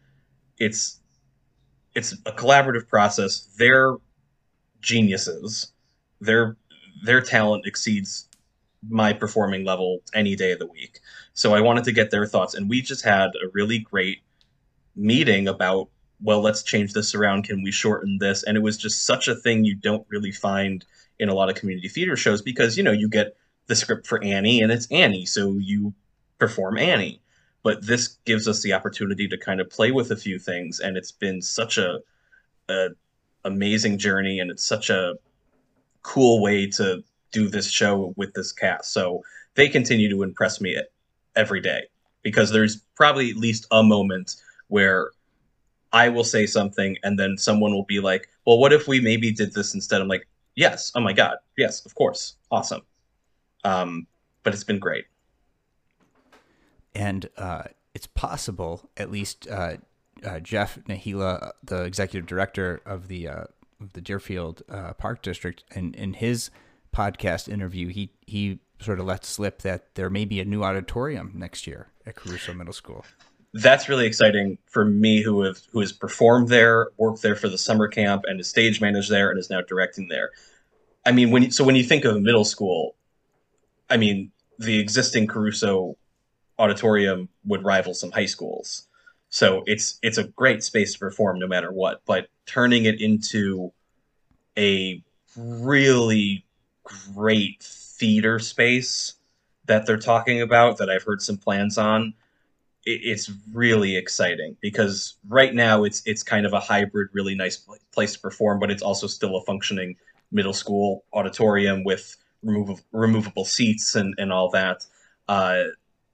it's 0.58 1.00
it's 1.96 2.14
a 2.26 2.32
collaborative 2.32 2.88
process. 2.88 3.48
They're 3.58 3.96
geniuses. 4.82 5.74
Their 6.22 6.56
their 7.04 7.22
talent 7.22 7.66
exceeds 7.66 8.28
my 8.88 9.12
performing 9.12 9.66
level 9.66 10.00
any 10.14 10.36
day 10.36 10.52
of 10.52 10.60
the 10.60 10.68
week. 10.68 11.00
So 11.34 11.54
I 11.54 11.62
wanted 11.62 11.84
to 11.86 11.92
get 11.92 12.12
their 12.12 12.26
thoughts 12.26 12.54
and 12.54 12.70
we 12.70 12.82
just 12.82 13.04
had 13.04 13.32
a 13.44 13.50
really 13.54 13.80
great 13.80 14.20
meeting 15.00 15.48
about 15.48 15.90
well, 16.22 16.42
let's 16.42 16.64
change 16.64 16.92
this 16.92 17.16
around. 17.16 17.46
Can 17.46 17.64
we 17.64 17.72
shorten 17.72 18.18
this? 18.20 18.44
And 18.44 18.58
it 18.58 18.60
was 18.60 18.78
just 18.78 19.06
such 19.06 19.30
a 19.30 19.36
thing 19.36 19.64
you 19.64 19.76
don't 19.76 20.06
really 20.10 20.34
find 20.34 20.84
in 21.18 21.30
a 21.30 21.34
lot 21.34 21.50
of 21.50 21.56
community 21.56 21.88
theater 21.88 22.18
shows 22.18 22.42
because, 22.42 22.78
you 22.78 22.84
know, 22.84 22.92
you 22.92 23.08
get 23.08 23.38
the 23.68 23.76
script 23.76 24.06
for 24.06 24.22
Annie 24.24 24.62
and 24.62 24.72
it's 24.72 24.88
Annie. 24.92 25.26
So 25.26 25.54
you 25.54 25.94
perform 26.38 26.78
Annie. 26.78 27.22
But 27.64 27.86
this 27.86 28.18
gives 28.26 28.48
us 28.48 28.62
the 28.62 28.74
opportunity 28.74 29.28
to 29.28 29.38
kind 29.38 29.60
of 29.60 29.70
play 29.70 29.92
with 29.92 30.12
a 30.12 30.16
few 30.16 30.40
things, 30.40 30.80
and 30.80 30.96
it's 30.96 31.12
been 31.12 31.42
such 31.42 31.78
a, 31.78 32.00
a 32.70 32.90
amazing 33.44 33.98
journey, 33.98 34.40
and 34.40 34.50
it's 34.50 34.64
such 34.64 34.90
a 34.90 35.16
cool 36.02 36.42
way 36.42 36.68
to 36.68 37.04
do 37.34 37.50
this 37.50 37.70
show 37.70 38.14
with 38.16 38.34
this 38.34 38.54
cast. 38.54 38.94
So 38.94 39.24
they 39.56 39.68
continue 39.68 40.10
to 40.10 40.24
impress 40.24 40.62
me 40.62 40.82
every 41.36 41.60
day 41.60 41.84
because 42.24 42.50
there's 42.50 42.78
probably 42.96 43.30
at 43.30 43.36
least 43.36 43.68
a 43.72 43.84
moment 43.84 44.38
where 44.70 45.12
I 45.92 46.10
will 46.10 46.24
say 46.24 46.46
something 46.46 46.98
and 47.04 47.20
then 47.20 47.38
someone 47.38 47.74
will 47.74 47.86
be 47.86 48.00
like, 48.00 48.30
"Well, 48.46 48.58
what 48.58 48.74
if 48.74 48.88
we 48.88 49.02
maybe 49.02 49.32
did 49.32 49.54
this 49.54 49.74
instead?" 49.74 50.02
I'm 50.02 50.08
like, 50.08 50.28
"Yes, 50.56 50.92
oh 50.96 51.02
my 51.02 51.14
god, 51.14 51.38
yes, 51.58 51.86
of 51.86 51.94
course, 51.96 52.36
awesome." 52.50 52.82
Um, 53.64 54.08
but 54.44 54.54
it's 54.54 54.64
been 54.64 54.80
great 54.80 55.06
and 56.96 57.30
uh, 57.38 57.64
it's 57.94 58.08
possible, 58.08 58.90
at 58.98 59.12
least 59.12 59.48
uh, 59.50 59.78
uh, 60.26 60.40
Jeff 60.40 60.78
Nehila, 60.88 61.52
the 61.64 61.84
executive 61.84 62.28
director 62.28 62.82
of 62.86 63.08
the 63.08 63.28
uh, 63.28 63.44
the 63.94 64.02
Deerfield 64.02 64.62
uh, 64.70 64.94
Park 64.94 65.22
District, 65.22 65.64
and 65.72 65.96
in 65.96 66.14
his 66.14 66.52
podcast 66.96 67.48
interview, 67.48 67.88
he 67.88 68.12
he 68.26 68.60
sort 68.82 69.00
of 69.00 69.06
let 69.06 69.26
slip 69.26 69.62
that 69.62 69.96
there 69.96 70.10
may 70.10 70.26
be 70.26 70.40
a 70.40 70.46
new 70.46 70.64
auditorium 70.64 71.32
next 71.36 71.68
year 71.68 71.88
at 72.06 72.16
Caruso 72.16 72.54
Middle 72.54 72.74
School. 72.74 73.06
That's 73.54 73.90
really 73.90 74.06
exciting 74.06 74.60
for 74.68 74.86
me, 74.86 75.22
who 75.22 75.42
have 75.42 75.60
who 75.72 75.80
has 75.80 75.92
performed 75.92 76.50
there, 76.50 76.90
worked 76.98 77.22
there 77.22 77.36
for 77.36 77.50
the 77.50 77.58
summer 77.58 77.88
camp, 77.88 78.24
and 78.28 78.40
is 78.40 78.50
stage 78.50 78.80
managed 78.80 79.10
there, 79.10 79.30
and 79.30 79.40
is 79.40 79.50
now 79.50 79.62
directing 79.62 80.08
there. 80.08 80.32
I 81.06 81.12
mean, 81.12 81.32
when 81.32 81.50
so 81.52 81.64
when 81.64 81.76
you 81.76 81.84
think 81.84 82.06
of 82.06 82.22
middle 82.22 82.46
school, 82.46 82.96
I 83.90 83.98
mean, 83.98 84.32
the 84.60 84.80
existing 84.80 85.28
Caruso 85.28 85.98
auditorium 86.60 87.30
would 87.46 87.64
rival 87.64 87.94
some 87.94 88.12
high 88.12 88.28
schools. 88.28 88.88
So 89.30 89.64
it's 89.66 89.98
it's 90.04 90.18
a 90.18 90.26
great 90.26 90.64
space 90.64 90.94
to 90.94 91.00
perform 91.00 91.40
no 91.40 91.48
matter 91.48 91.72
what. 91.72 92.02
But 92.06 92.28
turning 92.46 92.86
it 92.86 93.02
into 93.02 93.72
a 94.58 95.04
really 95.36 96.46
great 97.16 97.64
theater 97.64 98.40
space 98.40 99.16
that 99.66 99.86
they're 99.86 99.98
talking 99.98 100.42
about 100.42 100.78
that 100.78 100.90
I've 100.90 101.04
heard 101.04 101.22
some 101.22 101.38
plans 101.38 101.78
on, 101.78 102.14
it's 102.86 103.32
really 103.52 103.96
exciting 103.96 104.56
because 104.62 105.18
right 105.28 105.54
now 105.54 105.84
it's 105.84 106.02
it's 106.06 106.24
kind 106.24 106.46
of 106.46 106.54
a 106.54 106.60
hybrid, 106.60 107.10
really 107.14 107.36
nice 107.36 107.66
place 107.92 108.14
to 108.14 108.20
perform, 108.20 108.60
but 108.60 108.72
it's 108.72 108.82
also 108.82 109.08
still 109.08 109.36
a 109.36 109.44
functioning 109.44 109.96
middle 110.32 110.54
school 110.54 111.04
auditorium 111.14 111.84
with 111.84 112.16
removable 112.44 112.80
removable 112.92 113.46
seats 113.46 113.96
and 113.96 114.16
and 114.18 114.32
all 114.32 114.50
that. 114.50 114.86
Uh, 115.28 115.66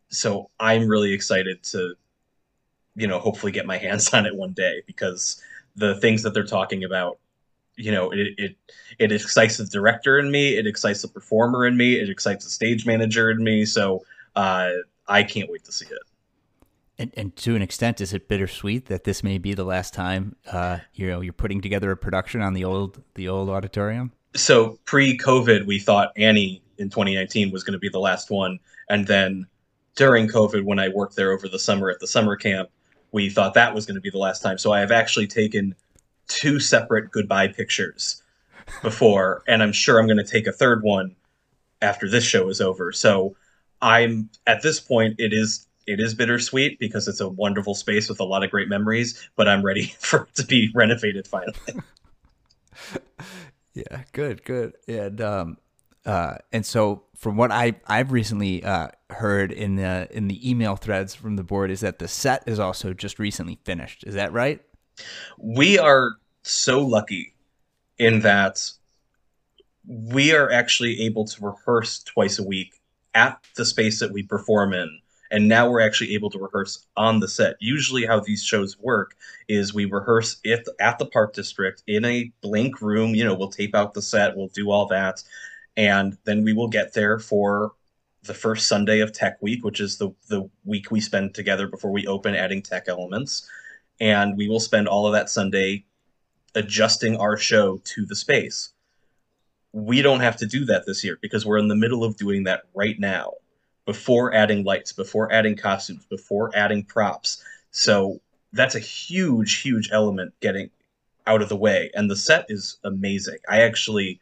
so 0.09 0.49
I'm 0.59 0.87
really 0.87 1.13
excited 1.13 1.63
to, 1.63 1.95
you 2.95 3.07
know, 3.07 3.19
hopefully 3.19 3.51
get 3.51 3.65
my 3.65 3.77
hands 3.85 4.13
on 4.13 4.25
it 4.25 4.35
one 4.35 4.53
day 4.53 4.81
because 4.87 5.41
the 5.75 5.95
things 5.99 6.23
that 6.23 6.33
they're 6.33 6.43
talking 6.45 6.83
about, 6.83 7.19
you 7.75 7.91
know, 7.91 8.11
it 8.11 8.33
it 8.37 8.55
it 8.97 9.11
excites 9.11 9.57
the 9.57 9.65
director 9.65 10.17
in 10.17 10.31
me, 10.31 10.57
it 10.57 10.65
excites 10.65 11.01
the 11.01 11.07
performer 11.07 11.65
in 11.65 11.77
me, 11.77 11.95
it 11.95 12.09
excites 12.09 12.45
the 12.45 12.51
stage 12.51 12.85
manager 12.85 13.29
in 13.29 13.43
me. 13.43 13.65
So 13.65 14.03
uh, 14.35 14.71
I 15.07 15.23
can't 15.23 15.49
wait 15.49 15.63
to 15.65 15.71
see 15.71 15.85
it. 15.85 16.14
And, 16.97 17.11
and 17.17 17.35
to 17.37 17.55
an 17.55 17.61
extent, 17.61 17.99
is 17.99 18.13
it 18.13 18.27
bittersweet 18.27 18.85
that 18.85 19.03
this 19.03 19.23
may 19.23 19.37
be 19.37 19.53
the 19.53 19.65
last 19.65 19.93
time 19.93 20.35
uh, 20.51 20.79
you 20.93 21.07
know 21.07 21.21
you're 21.21 21.33
putting 21.33 21.61
together 21.61 21.91
a 21.91 21.97
production 21.97 22.41
on 22.41 22.53
the 22.53 22.63
old 22.63 23.01
the 23.15 23.27
old 23.27 23.49
auditorium? 23.49 24.11
So 24.35 24.79
pre-COVID, 24.85 25.65
we 25.65 25.79
thought 25.79 26.11
Annie 26.17 26.61
in 26.77 26.89
2019 26.89 27.51
was 27.51 27.63
going 27.63 27.73
to 27.73 27.79
be 27.79 27.89
the 27.89 27.99
last 27.99 28.29
one, 28.29 28.59
and 28.89 29.07
then 29.07 29.47
during 29.95 30.27
COVID 30.27 30.63
when 30.63 30.79
I 30.79 30.89
worked 30.89 31.15
there 31.15 31.31
over 31.31 31.47
the 31.47 31.59
summer 31.59 31.89
at 31.89 31.99
the 31.99 32.07
summer 32.07 32.35
camp, 32.35 32.69
we 33.11 33.29
thought 33.29 33.53
that 33.53 33.73
was 33.73 33.85
going 33.85 33.95
to 33.95 34.01
be 34.01 34.09
the 34.09 34.17
last 34.17 34.41
time. 34.41 34.57
So 34.57 34.71
I 34.71 34.79
have 34.79 34.91
actually 34.91 35.27
taken 35.27 35.75
two 36.27 36.59
separate 36.59 37.11
goodbye 37.11 37.49
pictures 37.49 38.21
before, 38.81 39.43
and 39.47 39.61
I'm 39.61 39.71
sure 39.71 39.99
I'm 39.99 40.07
going 40.07 40.17
to 40.17 40.23
take 40.23 40.47
a 40.47 40.51
third 40.51 40.83
one 40.83 41.15
after 41.81 42.09
this 42.09 42.23
show 42.23 42.49
is 42.49 42.61
over. 42.61 42.91
So 42.91 43.35
I'm 43.81 44.29
at 44.47 44.61
this 44.61 44.79
point, 44.79 45.15
it 45.19 45.33
is 45.33 45.67
it 45.87 45.99
is 45.99 46.13
bittersweet 46.13 46.79
because 46.79 47.07
it's 47.07 47.19
a 47.19 47.29
wonderful 47.29 47.75
space 47.75 48.09
with 48.09 48.19
a 48.19 48.23
lot 48.23 48.43
of 48.43 48.51
great 48.51 48.69
memories, 48.69 49.29
but 49.35 49.47
I'm 49.47 49.63
ready 49.63 49.85
for 49.99 50.23
it 50.23 50.35
to 50.35 50.45
be 50.45 50.71
renovated 50.73 51.27
finally. 51.27 51.53
yeah, 53.73 54.03
good, 54.13 54.43
good. 54.43 54.73
And 54.87 55.21
um 55.21 55.57
uh 56.05 56.35
and 56.51 56.65
so 56.65 57.03
from 57.15 57.37
what 57.37 57.51
I 57.51 57.75
I've 57.87 58.11
recently 58.11 58.63
uh 58.63 58.89
heard 59.09 59.51
in 59.51 59.75
the 59.75 60.07
in 60.11 60.27
the 60.27 60.49
email 60.49 60.75
threads 60.75 61.15
from 61.15 61.35
the 61.35 61.43
board 61.43 61.71
is 61.71 61.81
that 61.81 61.99
the 61.99 62.07
set 62.07 62.43
is 62.47 62.59
also 62.59 62.93
just 62.93 63.19
recently 63.19 63.59
finished. 63.63 64.03
Is 64.05 64.15
that 64.15 64.33
right? 64.33 64.61
We 65.37 65.77
are 65.77 66.11
so 66.43 66.79
lucky 66.79 67.33
in 67.97 68.21
that 68.21 68.71
we 69.87 70.33
are 70.33 70.51
actually 70.51 71.01
able 71.01 71.25
to 71.25 71.45
rehearse 71.45 72.01
twice 72.03 72.39
a 72.39 72.43
week 72.43 72.73
at 73.13 73.39
the 73.55 73.65
space 73.65 73.99
that 73.99 74.11
we 74.11 74.23
perform 74.23 74.73
in 74.73 74.99
and 75.35 75.49
now 75.49 75.69
we're 75.69 75.81
actually 75.81 76.13
able 76.13 76.29
to 76.29 76.39
rehearse 76.39 76.87
on 76.95 77.19
the 77.19 77.27
set. 77.27 77.57
Usually 77.59 78.05
how 78.05 78.21
these 78.21 78.41
shows 78.41 78.79
work 78.79 79.17
is 79.49 79.73
we 79.73 79.83
rehearse 79.83 80.37
at 80.45 80.97
the 80.97 81.05
park 81.05 81.33
district 81.33 81.83
in 81.87 82.05
a 82.05 82.31
blank 82.41 82.81
room 82.81 83.13
you 83.13 83.23
know 83.23 83.35
we'll 83.35 83.49
tape 83.49 83.75
out 83.75 83.93
the 83.93 84.01
set 84.01 84.35
we'll 84.35 84.47
do 84.47 84.71
all 84.71 84.87
that 84.87 85.21
and 85.75 86.17
then 86.23 86.43
we 86.43 86.53
will 86.53 86.69
get 86.69 86.93
there 86.93 87.19
for 87.19 87.73
the 88.23 88.33
first 88.33 88.67
sunday 88.67 89.01
of 89.01 89.11
tech 89.11 89.37
week 89.41 89.63
which 89.63 89.79
is 89.79 89.97
the, 89.97 90.09
the 90.29 90.49
week 90.63 90.89
we 90.89 90.99
spend 90.99 91.35
together 91.35 91.67
before 91.67 91.91
we 91.91 92.07
open 92.07 92.33
adding 92.33 92.61
tech 92.61 92.85
elements 92.87 93.47
and 93.99 94.37
we 94.37 94.47
will 94.47 94.59
spend 94.59 94.87
all 94.87 95.05
of 95.05 95.13
that 95.13 95.29
sunday 95.29 95.83
adjusting 96.55 97.17
our 97.17 97.37
show 97.37 97.77
to 97.83 98.05
the 98.05 98.15
space. 98.15 98.71
We 99.73 100.01
don't 100.01 100.21
have 100.21 100.37
to 100.37 100.47
do 100.47 100.63
that 100.65 100.85
this 100.85 101.03
year 101.03 101.19
because 101.21 101.45
we're 101.45 101.57
in 101.57 101.67
the 101.67 101.75
middle 101.75 102.05
of 102.05 102.15
doing 102.15 102.45
that 102.45 102.61
right 102.73 102.97
now 102.97 103.33
before 103.85 104.33
adding 104.33 104.63
lights, 104.63 104.91
before 104.91 105.31
adding 105.31 105.55
costumes, 105.55 106.05
before 106.05 106.51
adding 106.55 106.83
props. 106.83 107.43
So 107.71 108.19
that's 108.53 108.75
a 108.75 108.79
huge, 108.79 109.61
huge 109.61 109.89
element 109.91 110.33
getting 110.39 110.69
out 111.27 111.41
of 111.41 111.49
the 111.49 111.55
way. 111.55 111.91
And 111.93 112.09
the 112.09 112.15
set 112.15 112.45
is 112.49 112.77
amazing. 112.83 113.37
I 113.47 113.61
actually 113.61 114.19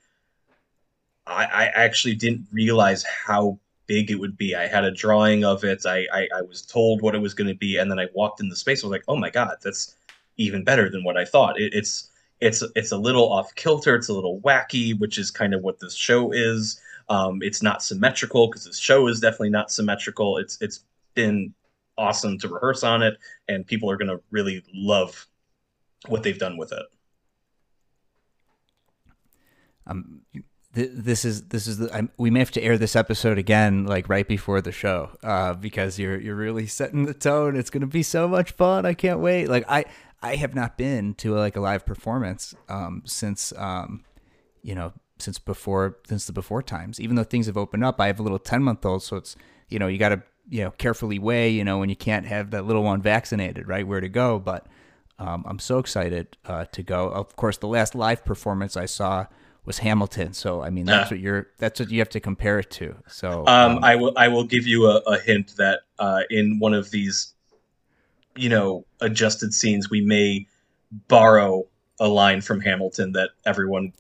I, 1.26 1.46
I 1.46 1.66
actually 1.68 2.16
didn't 2.16 2.48
realize 2.52 3.04
how 3.04 3.60
big 3.88 4.12
it 4.12 4.16
would 4.16 4.38
be. 4.38 4.56
I 4.56 4.68
had 4.68 4.84
a 4.84 4.92
drawing 4.92 5.44
of 5.46 5.64
it. 5.64 5.86
I, 5.86 6.06
I, 6.14 6.28
I 6.38 6.42
was 6.42 6.62
told 6.62 7.02
what 7.02 7.16
it 7.16 7.22
was 7.22 7.34
going 7.34 7.48
to 7.48 7.56
be, 7.56 7.78
and 7.78 7.90
then 7.90 8.00
I 8.00 8.08
walked 8.14 8.40
in 8.42 8.50
the 8.50 8.56
space. 8.56 8.84
I 8.84 8.88
was 8.88 8.92
like, 8.92 9.06
"Oh 9.08 9.16
my 9.16 9.30
god, 9.30 9.58
that's 9.62 9.96
even 10.38 10.64
better 10.64 10.90
than 10.90 11.04
what 11.04 11.18
I 11.18 11.26
thought." 11.26 11.60
It, 11.60 11.74
it's 11.74 12.10
it's 12.42 12.64
it's 12.76 12.92
a 12.92 12.98
little 12.98 13.32
off 13.32 13.56
kilter. 13.56 13.96
It's 13.96 14.10
a 14.10 14.14
little 14.14 14.42
wacky, 14.42 14.98
which 14.98 15.18
is 15.18 15.32
kind 15.32 15.54
of 15.54 15.62
what 15.62 15.80
this 15.80 15.96
show 15.96 16.32
is. 16.32 16.80
Um, 17.10 17.40
it's 17.42 17.62
not 17.62 17.84
symmetrical 17.84 18.48
because 18.48 18.66
the 18.66 18.74
show 18.74 19.08
is 19.08 19.20
definitely 19.20 19.50
not 19.50 19.72
symmetrical. 19.72 20.38
It's 20.38 20.58
it's 20.62 20.86
been 21.14 21.54
awesome 21.98 22.38
to 22.40 22.48
rehearse 22.48 22.84
on 22.84 23.04
it, 23.04 23.18
and 23.48 23.66
people 23.66 23.90
are 23.90 23.98
going 23.98 24.10
to 24.10 24.22
really 24.32 24.64
love 24.74 25.28
what 26.08 26.24
they've 26.24 26.40
done 26.40 26.58
with 26.58 26.72
it. 26.72 26.86
Um, 29.86 30.22
this 30.74 31.24
is 31.24 31.50
this 31.50 31.68
is 31.68 31.78
the, 31.78 32.10
we 32.18 32.32
may 32.32 32.40
have 32.40 32.50
to 32.52 32.62
air 32.62 32.80
this 32.80 32.96
episode 32.96 33.38
again 33.38 33.86
like 33.86 34.10
right 34.10 34.28
before 34.28 34.60
the 34.60 34.72
show 34.72 35.12
uh, 35.22 35.54
because 35.54 36.00
you're 36.00 36.20
you're 36.20 36.36
really 36.36 36.66
setting 36.66 37.06
the 37.06 37.14
tone. 37.14 37.56
It's 37.56 37.70
going 37.70 37.82
to 37.82 37.88
be 37.88 38.02
so 38.02 38.28
much 38.28 38.52
fun. 38.52 38.86
I 38.86 38.94
can't 38.94 39.20
wait. 39.20 39.50
Like 39.50 39.66
I 39.70 39.86
I 40.22 40.36
have 40.38 40.56
not 40.56 40.78
been 40.78 41.14
to 41.16 41.38
a, 41.38 41.40
like 41.40 41.56
a 41.56 41.60
live 41.60 41.86
performance 41.86 42.56
um, 42.70 43.04
since 43.06 43.54
um, 43.56 44.04
you 44.64 44.74
know 44.74 44.94
since 45.24 45.40
before 45.40 45.98
since 46.08 46.26
the 46.26 46.34
before 46.34 46.62
times. 46.62 47.00
Even 47.00 47.16
though 47.16 47.24
things 47.24 47.48
have 47.48 47.58
opened 47.58 47.84
up, 47.84 48.00
I 48.00 48.08
have 48.08 48.20
a 48.20 48.24
little 48.24 48.40
ten 48.40 48.62
month 48.62 48.86
old, 48.86 49.04
so 49.04 49.18
it's 49.18 49.36
you 49.70 49.80
know 49.80 49.88
you 49.88 49.98
got 49.98 50.10
to 50.10 50.22
you 50.50 50.64
know 50.64 50.72
carefully 50.72 51.20
weigh 51.20 51.50
you 51.50 51.64
know 51.64 51.80
when 51.80 51.90
you 51.90 51.96
can't 51.96 52.26
have 52.26 52.52
that 52.52 52.66
little 52.66 52.84
one 52.84 53.02
vaccinated, 53.02 53.68
right? 53.68 53.88
Where 53.88 54.02
to 54.02 54.10
go? 54.10 54.40
But 54.40 54.68
um, 55.20 55.44
I'm 55.48 55.60
so 55.60 55.80
excited 55.80 56.38
uh, 56.46 56.66
to 56.66 56.84
go. 56.84 57.10
Of 57.10 57.36
course, 57.36 57.58
the 57.58 57.68
last 57.68 57.96
live 57.96 58.26
performance 58.26 58.76
I 58.76 58.86
saw 58.86 59.28
was 59.66 59.80
Hamilton. 59.80 60.34
So 60.34 60.62
I 60.62 60.70
mean 60.70 60.86
that's 60.86 61.10
what 61.10 61.20
you're 61.20 61.48
that's 61.58 61.80
what 61.80 61.90
you 61.90 62.00
have 62.00 62.10
to 62.10 62.20
compare 62.20 62.60
it 62.60 62.70
to. 62.72 62.96
So 63.08 63.46
um, 63.48 63.78
um, 63.78 63.84
I 63.84 63.96
will 63.96 64.14
I 64.18 64.28
will 64.28 64.44
give 64.44 64.68
you 64.68 64.88
a, 64.88 64.98
a 65.08 65.20
hint 65.20 65.56
that 65.58 65.82
uh, 66.00 66.22
in 66.30 66.60
one 66.60 66.74
of 66.74 66.92
these 66.92 67.34
you 68.36 68.50
know 68.50 68.86
adjusted 69.00 69.54
scenes 69.54 69.90
we 69.90 70.02
may 70.02 70.48
borrow 71.08 71.66
a 72.00 72.08
line 72.08 72.42
from 72.42 72.60
Hamilton 72.60 73.14
that 73.14 73.30
everyone 73.46 73.94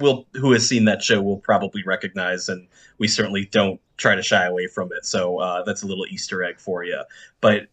will 0.00 0.26
who 0.34 0.52
has 0.52 0.66
seen 0.66 0.84
that 0.84 1.02
show 1.02 1.20
will 1.20 1.38
probably 1.38 1.82
recognize 1.84 2.48
and 2.48 2.68
we 2.98 3.08
certainly 3.08 3.46
don't 3.46 3.80
try 3.96 4.14
to 4.14 4.22
shy 4.22 4.46
away 4.46 4.66
from 4.66 4.90
it. 4.92 5.04
So 5.04 5.38
uh, 5.38 5.64
that's 5.64 5.82
a 5.82 5.86
little 5.86 6.06
easter 6.06 6.42
egg 6.44 6.60
for 6.60 6.84
you 6.84 7.02
but 7.40 7.66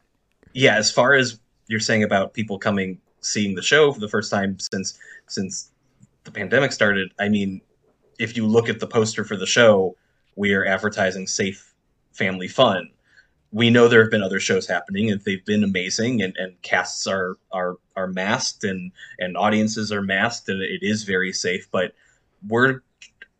yeah 0.53 0.75
as 0.75 0.91
far 0.91 1.13
as 1.13 1.39
you're 1.67 1.79
saying 1.79 2.03
about 2.03 2.33
people 2.33 2.57
coming 2.57 2.99
seeing 3.21 3.55
the 3.55 3.61
show 3.61 3.91
for 3.91 3.99
the 3.99 4.09
first 4.09 4.31
time 4.31 4.57
since 4.59 4.97
since 5.27 5.71
the 6.23 6.31
pandemic 6.31 6.71
started 6.71 7.11
i 7.19 7.27
mean 7.27 7.59
if 8.19 8.37
you 8.37 8.45
look 8.45 8.69
at 8.69 8.79
the 8.79 8.87
poster 8.87 9.23
for 9.23 9.35
the 9.35 9.45
show 9.45 9.95
we 10.35 10.53
are 10.53 10.65
advertising 10.65 11.27
safe 11.27 11.73
family 12.15 12.47
fun. 12.47 12.89
We 13.51 13.69
know 13.69 13.87
there 13.87 14.01
have 14.01 14.11
been 14.11 14.23
other 14.23 14.39
shows 14.39 14.67
happening 14.67 15.09
and 15.09 15.21
they've 15.21 15.45
been 15.45 15.63
amazing 15.63 16.21
and, 16.21 16.35
and 16.37 16.61
casts 16.61 17.07
are 17.07 17.37
are 17.51 17.75
are 17.95 18.07
masked 18.07 18.63
and 18.63 18.91
and 19.19 19.37
audiences 19.37 19.91
are 19.91 20.01
masked 20.01 20.49
and 20.49 20.61
it 20.61 20.79
is 20.81 21.03
very 21.03 21.31
safe 21.31 21.67
but 21.71 21.93
we're 22.47 22.81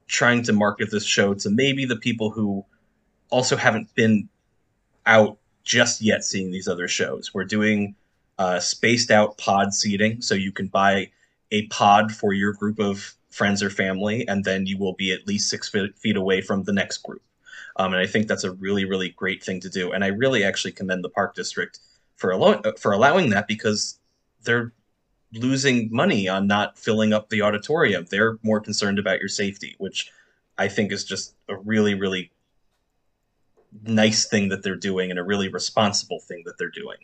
trying 0.07 0.43
to 0.43 0.53
market 0.53 0.91
this 0.91 1.05
show 1.05 1.33
to 1.33 1.49
maybe 1.49 1.85
the 1.85 1.95
people 1.95 2.29
who 2.29 2.65
also 3.29 3.55
haven't 3.55 3.93
been 3.95 4.29
out 5.05 5.37
just 5.63 6.01
yet 6.01 6.23
seeing 6.23 6.51
these 6.51 6.67
other 6.67 6.87
shows. 6.87 7.33
We're 7.33 7.45
doing 7.45 7.95
uh, 8.37 8.59
spaced 8.59 9.11
out 9.11 9.37
pod 9.37 9.73
seating. 9.73 10.21
So 10.21 10.35
you 10.35 10.51
can 10.51 10.67
buy 10.67 11.11
a 11.51 11.67
pod 11.67 12.11
for 12.11 12.33
your 12.33 12.53
group 12.53 12.79
of 12.79 13.13
friends 13.29 13.61
or 13.61 13.69
family 13.69 14.27
and 14.27 14.43
then 14.45 14.65
you 14.65 14.77
will 14.77 14.93
be 14.93 15.11
at 15.11 15.27
least 15.27 15.49
six 15.49 15.69
feet 15.69 16.15
away 16.15 16.41
from 16.41 16.63
the 16.63 16.73
next 16.73 16.99
group. 16.99 17.21
Um, 17.77 17.93
and 17.93 18.01
I 18.01 18.07
think 18.07 18.27
that's 18.27 18.45
a 18.45 18.51
really, 18.51 18.85
really 18.85 19.09
great 19.09 19.43
thing 19.43 19.59
to 19.61 19.69
do. 19.69 19.91
And 19.91 20.03
I 20.03 20.07
really 20.07 20.43
actually 20.43 20.71
commend 20.71 21.03
the 21.03 21.09
park 21.09 21.35
district 21.35 21.79
for 22.15 22.31
allow- 22.31 22.61
for 22.79 22.93
allowing 22.93 23.31
that 23.31 23.47
because 23.47 23.99
they're 24.43 24.71
losing 25.33 25.89
money 25.91 26.27
on 26.27 26.47
not 26.47 26.77
filling 26.77 27.13
up 27.13 27.29
the 27.29 27.41
auditorium. 27.41 28.05
They're 28.09 28.37
more 28.43 28.59
concerned 28.59 28.99
about 28.99 29.19
your 29.19 29.29
safety, 29.29 29.75
which 29.77 30.11
I 30.57 30.67
think 30.67 30.91
is 30.91 31.03
just 31.03 31.35
a 31.49 31.57
really, 31.57 31.93
really 31.93 32.31
nice 33.83 34.25
thing 34.25 34.49
that 34.49 34.63
they're 34.63 34.75
doing 34.75 35.09
and 35.09 35.19
a 35.19 35.23
really 35.23 35.49
responsible 35.49 36.19
thing 36.19 36.43
that 36.45 36.57
they're 36.57 36.69
doing. 36.69 36.97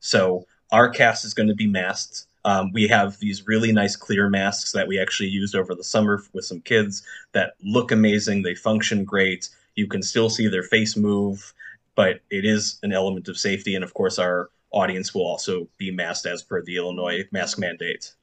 So 0.00 0.46
our 0.70 0.88
cast 0.88 1.24
is 1.24 1.34
going 1.34 1.48
to 1.48 1.54
be 1.54 1.66
masked. 1.66 2.26
Um, 2.44 2.72
we 2.72 2.88
have 2.88 3.18
these 3.18 3.46
really 3.46 3.72
nice 3.72 3.96
clear 3.96 4.28
masks 4.28 4.72
that 4.72 4.88
we 4.88 5.00
actually 5.00 5.28
used 5.28 5.54
over 5.54 5.74
the 5.74 5.84
summer 5.84 6.22
with 6.32 6.44
some 6.44 6.60
kids 6.60 7.02
that 7.32 7.54
look 7.62 7.92
amazing. 7.92 8.42
They 8.42 8.54
function 8.54 9.04
great. 9.04 9.48
You 9.74 9.86
can 9.86 10.02
still 10.02 10.30
see 10.30 10.48
their 10.48 10.62
face 10.62 10.96
move, 10.96 11.52
but 11.94 12.20
it 12.30 12.44
is 12.44 12.78
an 12.82 12.92
element 12.92 13.28
of 13.28 13.38
safety. 13.38 13.74
And 13.74 13.84
of 13.84 13.94
course, 13.94 14.18
our 14.18 14.50
audience 14.72 15.14
will 15.14 15.26
also 15.26 15.68
be 15.78 15.90
masked 15.90 16.26
as 16.26 16.42
per 16.42 16.62
the 16.62 16.76
Illinois 16.76 17.24
mask 17.32 17.58
mandate. 17.58 18.14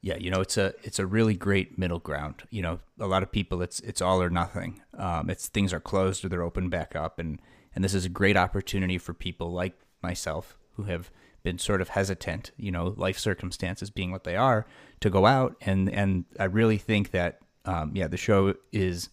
Yeah, 0.00 0.16
you 0.16 0.30
know, 0.30 0.40
it's 0.40 0.56
a 0.56 0.74
it's 0.82 0.98
a 0.98 1.06
really 1.06 1.34
great 1.34 1.78
middle 1.78 2.00
ground. 2.00 2.42
You 2.50 2.62
know, 2.62 2.80
a 2.98 3.06
lot 3.06 3.22
of 3.22 3.30
people 3.30 3.62
it's 3.62 3.78
it's 3.80 4.02
all 4.02 4.20
or 4.20 4.30
nothing. 4.30 4.82
Um, 4.98 5.30
it's 5.30 5.48
things 5.48 5.72
are 5.72 5.80
closed 5.80 6.24
or 6.24 6.28
they're 6.28 6.42
open 6.42 6.68
back 6.68 6.96
up, 6.96 7.18
and 7.18 7.40
and 7.74 7.84
this 7.84 7.94
is 7.94 8.04
a 8.04 8.08
great 8.10 8.36
opportunity 8.36 8.98
for 8.98 9.14
people 9.14 9.52
like 9.52 9.78
myself 10.02 10.56
who 10.74 10.84
have 10.84 11.10
been 11.44 11.58
sort 11.58 11.80
of 11.80 11.90
hesitant, 11.90 12.50
you 12.56 12.70
know, 12.70 12.94
life 12.96 13.18
circumstances 13.18 13.90
being 13.90 14.10
what 14.10 14.24
they 14.24 14.36
are, 14.36 14.66
to 15.00 15.08
go 15.08 15.26
out 15.26 15.56
and 15.60 15.88
and 15.90 16.24
I 16.38 16.44
really 16.44 16.78
think 16.78 17.12
that 17.12 17.38
um, 17.64 17.92
yeah, 17.94 18.08
the 18.08 18.16
show 18.16 18.54
is 18.72 19.08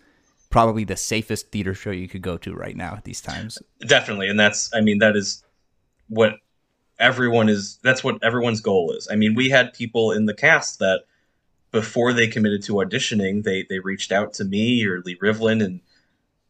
probably 0.50 0.84
the 0.84 0.98
safest 0.98 1.52
theater 1.52 1.74
show 1.74 1.92
you 1.92 2.08
could 2.08 2.22
go 2.22 2.38
to 2.38 2.56
right 2.56 2.76
now 2.76 2.94
at 2.96 3.04
these 3.04 3.22
times. 3.22 3.60
Definitely, 3.82 4.30
and 4.30 4.40
that's 4.40 4.74
I 4.74 4.82
mean 4.82 4.98
that 5.00 5.16
is 5.16 5.44
what 6.10 6.34
everyone 7.00 7.48
is 7.48 7.80
that's 7.82 8.04
what 8.04 8.22
everyone's 8.24 8.62
goal 8.62 8.92
is. 8.92 9.08
I 9.10 9.16
mean, 9.16 9.36
we 9.36 9.50
had 9.50 9.74
people 9.74 10.12
in 10.12 10.26
the 10.26 10.34
cast 10.34 10.80
that 10.80 11.04
before 11.72 12.14
they 12.14 12.28
committed 12.28 12.64
to 12.64 12.74
auditioning, 12.74 13.44
they 13.44 13.66
they 13.70 13.80
reached 13.80 14.12
out 14.12 14.34
to 14.34 14.44
me 14.44 14.86
or 14.86 15.02
Lee 15.02 15.18
Rivlin 15.18 15.64
and 15.64 15.82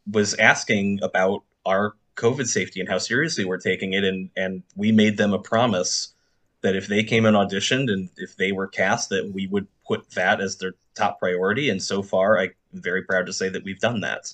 was 0.09 0.33
asking 0.35 0.99
about 1.03 1.43
our 1.65 1.93
COVID 2.15 2.47
safety 2.47 2.79
and 2.79 2.89
how 2.89 2.97
seriously 2.97 3.45
we're 3.45 3.57
taking 3.57 3.93
it. 3.93 4.03
And 4.03 4.29
and 4.35 4.63
we 4.75 4.91
made 4.91 5.17
them 5.17 5.33
a 5.33 5.39
promise 5.39 6.13
that 6.61 6.75
if 6.75 6.87
they 6.87 7.03
came 7.03 7.25
and 7.25 7.37
auditioned 7.37 7.91
and 7.91 8.09
if 8.17 8.35
they 8.35 8.51
were 8.51 8.67
cast 8.67 9.09
that 9.09 9.31
we 9.33 9.47
would 9.47 9.67
put 9.87 10.09
that 10.11 10.41
as 10.41 10.57
their 10.57 10.73
top 10.95 11.19
priority. 11.19 11.69
And 11.69 11.81
so 11.81 12.01
far 12.01 12.37
i'm 12.37 12.51
very 12.73 13.03
proud 13.03 13.25
to 13.27 13.33
say 13.33 13.49
that 13.49 13.63
we've 13.63 13.79
done 13.79 14.01
that. 14.01 14.33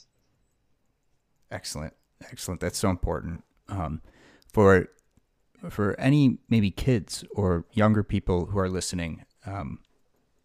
Excellent. 1.51 1.93
Excellent. 2.31 2.61
That's 2.61 2.77
so 2.77 2.89
important. 2.89 3.43
Um, 3.69 4.01
for 4.51 4.88
for 5.69 5.99
any 5.99 6.38
maybe 6.49 6.71
kids 6.71 7.23
or 7.32 7.65
younger 7.73 8.04
people 8.04 8.47
who 8.47 8.60
are 8.60 8.69
listening, 8.69 9.25
um, 9.45 9.80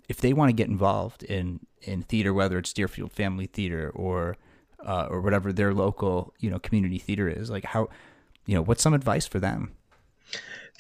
if 0.09 0.21
they 0.21 0.33
want 0.33 0.49
to 0.49 0.53
get 0.53 0.69
involved 0.69 1.23
in 1.23 1.61
in 1.83 2.03
theater, 2.03 2.35
whether 2.35 2.59
it's 2.59 2.73
Deerfield 2.73 3.13
Family 3.13 3.47
Theater 3.47 3.91
or 3.95 4.37
uh, 4.85 5.07
or 5.11 5.21
whatever 5.21 5.53
their 5.53 5.73
local 5.73 6.35
you 6.41 6.51
know 6.51 6.59
community 6.59 6.99
theater 6.99 7.29
is, 7.29 7.51
like 7.51 7.65
how 7.65 7.89
you 8.47 8.55
know 8.55 8.63
what's 8.63 8.83
some 8.83 8.95
advice 8.95 9.27
for 9.27 9.39
them? 9.39 9.73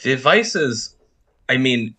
The 0.02 0.12
advice 0.12 0.54
is, 0.56 0.96
I 1.48 1.56
mean, 1.56 1.94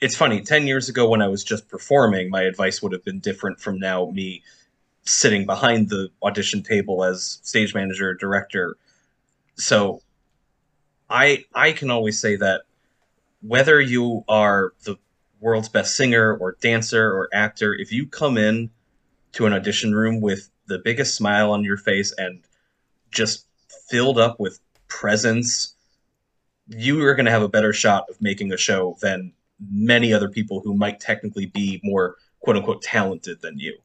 it's 0.00 0.16
funny. 0.16 0.40
Ten 0.40 0.66
years 0.66 0.88
ago, 0.88 1.08
when 1.08 1.22
I 1.22 1.28
was 1.28 1.44
just 1.44 1.68
performing, 1.68 2.30
my 2.30 2.42
advice 2.42 2.82
would 2.82 2.92
have 2.92 3.04
been 3.04 3.20
different 3.20 3.60
from 3.60 3.78
now. 3.78 4.10
Me 4.10 4.42
sitting 5.04 5.46
behind 5.46 5.88
the 5.88 6.10
audition 6.22 6.62
table 6.62 7.04
as 7.04 7.38
stage 7.42 7.74
manager, 7.74 8.14
director. 8.14 8.76
So, 9.56 10.02
I 11.10 11.44
I 11.52 11.72
can 11.72 11.90
always 11.90 12.18
say 12.18 12.36
that 12.36 12.62
whether 13.42 13.80
you 13.80 14.24
are 14.28 14.72
the 14.84 14.96
world's 15.40 15.68
best 15.68 15.96
singer 15.96 16.36
or 16.36 16.56
dancer 16.60 17.10
or 17.10 17.28
actor, 17.32 17.74
if 17.74 17.92
you 17.92 18.06
come 18.06 18.38
in 18.38 18.70
to 19.32 19.46
an 19.46 19.52
audition 19.52 19.94
room 19.94 20.20
with 20.20 20.48
the 20.66 20.78
biggest 20.78 21.16
smile 21.16 21.50
on 21.50 21.64
your 21.64 21.76
face 21.76 22.12
and 22.16 22.42
just 23.10 23.46
filled 23.88 24.18
up 24.18 24.38
with 24.38 24.60
presence, 24.86 25.74
you 26.68 27.02
are 27.04 27.14
going 27.14 27.26
to 27.26 27.32
have 27.32 27.42
a 27.42 27.48
better 27.48 27.72
shot 27.72 28.06
of 28.08 28.20
making 28.20 28.52
a 28.52 28.56
show 28.56 28.96
than 29.00 29.32
many 29.70 30.12
other 30.12 30.28
people 30.28 30.60
who 30.60 30.74
might 30.74 31.00
technically 31.00 31.46
be 31.46 31.80
more 31.82 32.16
quote 32.40 32.56
unquote 32.56 32.82
talented 32.82 33.40
than 33.42 33.58
you. 33.58 33.76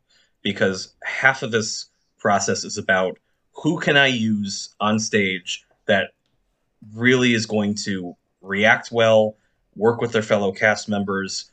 Because 0.43 0.93
half 1.03 1.41
of 1.41 1.51
this 1.51 1.87
process 2.19 2.63
is 2.63 2.77
about 2.77 3.17
who 3.53 3.79
can 3.79 3.97
I 3.97 4.07
use 4.07 4.75
on 4.79 4.99
stage 4.99 5.65
that 5.87 6.11
really 6.93 7.33
is 7.33 7.45
going 7.45 7.75
to 7.85 8.15
react 8.41 8.91
well, 8.91 9.35
work 9.75 10.01
with 10.01 10.11
their 10.11 10.21
fellow 10.21 10.51
cast 10.51 10.87
members, 10.87 11.51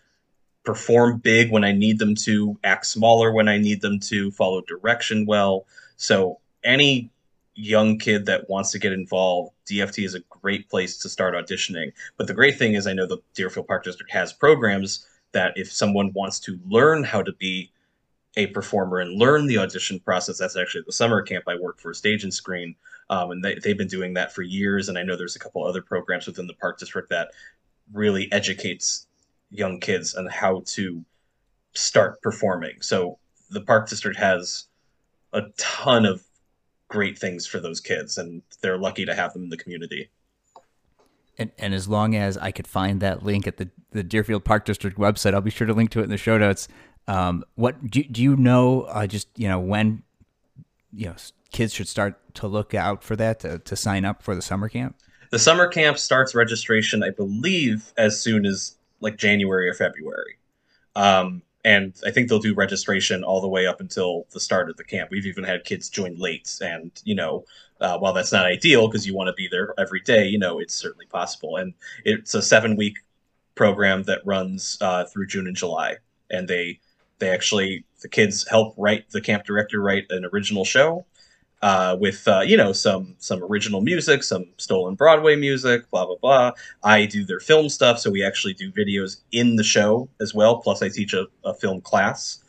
perform 0.64 1.18
big 1.18 1.50
when 1.50 1.64
I 1.64 1.72
need 1.72 1.98
them 1.98 2.14
to, 2.24 2.58
act 2.62 2.86
smaller 2.86 3.32
when 3.32 3.48
I 3.48 3.58
need 3.58 3.80
them 3.80 3.98
to, 4.00 4.30
follow 4.30 4.60
direction 4.62 5.26
well. 5.26 5.66
So 5.96 6.38
any 6.62 7.10
young 7.54 7.98
kid 7.98 8.26
that 8.26 8.48
wants 8.48 8.70
to 8.72 8.78
get 8.78 8.92
involved, 8.92 9.52
DFT 9.70 10.04
is 10.04 10.14
a 10.14 10.20
great 10.30 10.68
place 10.68 10.98
to 10.98 11.08
start 11.08 11.34
auditioning. 11.34 11.92
But 12.16 12.26
the 12.26 12.34
great 12.34 12.58
thing 12.58 12.74
is 12.74 12.86
I 12.86 12.92
know 12.92 13.06
the 13.06 13.18
Deerfield 13.34 13.66
Park 13.66 13.84
District 13.84 14.10
has 14.12 14.32
programs 14.32 15.06
that 15.32 15.52
if 15.56 15.72
someone 15.72 16.12
wants 16.12 16.38
to 16.40 16.58
learn 16.68 17.04
how 17.04 17.22
to 17.22 17.32
be 17.32 17.72
a 18.36 18.46
performer 18.48 19.00
and 19.00 19.18
learn 19.18 19.46
the 19.46 19.58
audition 19.58 20.00
process, 20.00 20.38
that's 20.38 20.56
actually 20.56 20.84
the 20.86 20.92
summer 20.92 21.22
camp 21.22 21.44
I 21.48 21.56
work 21.56 21.80
for 21.80 21.92
Stage 21.92 22.24
and 22.24 22.32
Screen. 22.32 22.74
Um, 23.10 23.30
and 23.30 23.44
they, 23.44 23.56
they've 23.62 23.78
been 23.78 23.88
doing 23.88 24.14
that 24.14 24.32
for 24.32 24.42
years. 24.42 24.88
And 24.88 24.96
I 24.96 25.02
know 25.02 25.16
there's 25.16 25.36
a 25.36 25.38
couple 25.38 25.64
other 25.64 25.82
programs 25.82 26.26
within 26.26 26.46
the 26.46 26.54
park 26.54 26.78
district 26.78 27.10
that 27.10 27.28
really 27.92 28.30
educates 28.32 29.06
young 29.50 29.80
kids 29.80 30.14
on 30.14 30.26
how 30.26 30.62
to 30.66 31.04
start 31.74 32.20
performing. 32.22 32.80
So 32.80 33.18
the 33.50 33.60
park 33.60 33.88
district 33.88 34.18
has 34.18 34.64
a 35.32 35.42
ton 35.56 36.06
of 36.06 36.22
great 36.88 37.18
things 37.18 37.46
for 37.46 37.58
those 37.58 37.80
kids, 37.80 38.18
and 38.18 38.42
they're 38.60 38.78
lucky 38.78 39.04
to 39.06 39.14
have 39.14 39.32
them 39.32 39.44
in 39.44 39.48
the 39.48 39.56
community. 39.56 40.10
And, 41.38 41.50
and 41.58 41.74
as 41.74 41.88
long 41.88 42.14
as 42.14 42.36
I 42.36 42.50
could 42.50 42.66
find 42.66 43.00
that 43.00 43.24
link 43.24 43.46
at 43.46 43.56
the, 43.56 43.70
the 43.90 44.02
Deerfield 44.02 44.44
Park 44.44 44.64
District 44.66 44.98
website, 44.98 45.32
I'll 45.32 45.40
be 45.40 45.50
sure 45.50 45.66
to 45.66 45.72
link 45.72 45.90
to 45.92 46.00
it 46.00 46.04
in 46.04 46.10
the 46.10 46.18
show 46.18 46.36
notes. 46.36 46.68
Um, 47.08 47.44
what 47.54 47.90
do, 47.90 48.02
do 48.04 48.22
you 48.22 48.36
know? 48.36 48.82
Uh, 48.82 49.06
just 49.06 49.28
you 49.36 49.48
know 49.48 49.58
when 49.58 50.02
you 50.92 51.06
know 51.06 51.16
kids 51.50 51.72
should 51.74 51.88
start 51.88 52.34
to 52.34 52.46
look 52.46 52.74
out 52.74 53.04
for 53.04 53.14
that 53.16 53.40
to, 53.40 53.58
to 53.58 53.76
sign 53.76 54.04
up 54.04 54.22
for 54.22 54.34
the 54.34 54.42
summer 54.42 54.68
camp. 54.68 54.96
The 55.30 55.38
summer 55.38 55.68
camp 55.68 55.98
starts 55.98 56.34
registration, 56.34 57.02
I 57.02 57.10
believe, 57.10 57.92
as 57.96 58.20
soon 58.20 58.44
as 58.44 58.76
like 59.00 59.16
January 59.16 59.68
or 59.68 59.74
February. 59.74 60.36
Um, 60.94 61.42
and 61.64 61.94
I 62.04 62.10
think 62.10 62.28
they'll 62.28 62.38
do 62.38 62.54
registration 62.54 63.22
all 63.22 63.40
the 63.40 63.48
way 63.48 63.66
up 63.66 63.80
until 63.80 64.26
the 64.32 64.40
start 64.40 64.68
of 64.68 64.76
the 64.76 64.84
camp. 64.84 65.10
We've 65.10 65.26
even 65.26 65.44
had 65.44 65.64
kids 65.64 65.88
join 65.88 66.16
late, 66.18 66.58
and 66.60 66.90
you 67.04 67.14
know, 67.14 67.44
uh, 67.80 67.98
while 67.98 68.12
that's 68.12 68.32
not 68.32 68.46
ideal 68.46 68.88
because 68.88 69.06
you 69.06 69.14
want 69.14 69.28
to 69.28 69.34
be 69.34 69.48
there 69.48 69.72
every 69.78 70.00
day, 70.00 70.26
you 70.26 70.38
know, 70.38 70.58
it's 70.58 70.74
certainly 70.74 71.06
possible. 71.06 71.56
And 71.56 71.72
it's 72.04 72.34
a 72.34 72.42
seven-week 72.42 72.98
program 73.54 74.02
that 74.04 74.26
runs 74.26 74.76
uh, 74.80 75.04
through 75.04 75.28
June 75.28 75.46
and 75.46 75.56
July, 75.56 75.96
and 76.30 76.48
they 76.48 76.80
they 77.18 77.30
actually 77.30 77.84
the 78.02 78.08
kids 78.08 78.46
help 78.48 78.74
write 78.76 79.10
the 79.10 79.20
camp 79.20 79.44
director 79.44 79.80
write 79.80 80.06
an 80.10 80.24
original 80.32 80.64
show 80.64 81.06
uh, 81.62 81.96
with 81.98 82.26
uh, 82.26 82.40
you 82.40 82.56
know 82.56 82.72
some 82.72 83.14
some 83.18 83.42
original 83.44 83.80
music, 83.80 84.22
some 84.24 84.46
stolen 84.56 84.94
Broadway 84.94 85.36
music, 85.36 85.88
blah 85.90 86.04
blah 86.04 86.16
blah. 86.16 86.52
I 86.82 87.06
do 87.06 87.24
their 87.24 87.40
film 87.40 87.68
stuff, 87.68 88.00
so 88.00 88.10
we 88.10 88.24
actually 88.24 88.54
do 88.54 88.72
videos 88.72 89.20
in 89.30 89.56
the 89.56 89.64
show 89.64 90.08
as 90.20 90.34
well. 90.34 90.58
Plus, 90.58 90.82
I 90.82 90.88
teach 90.88 91.14
a, 91.14 91.26
a 91.44 91.54
film 91.54 91.80
class 91.80 92.42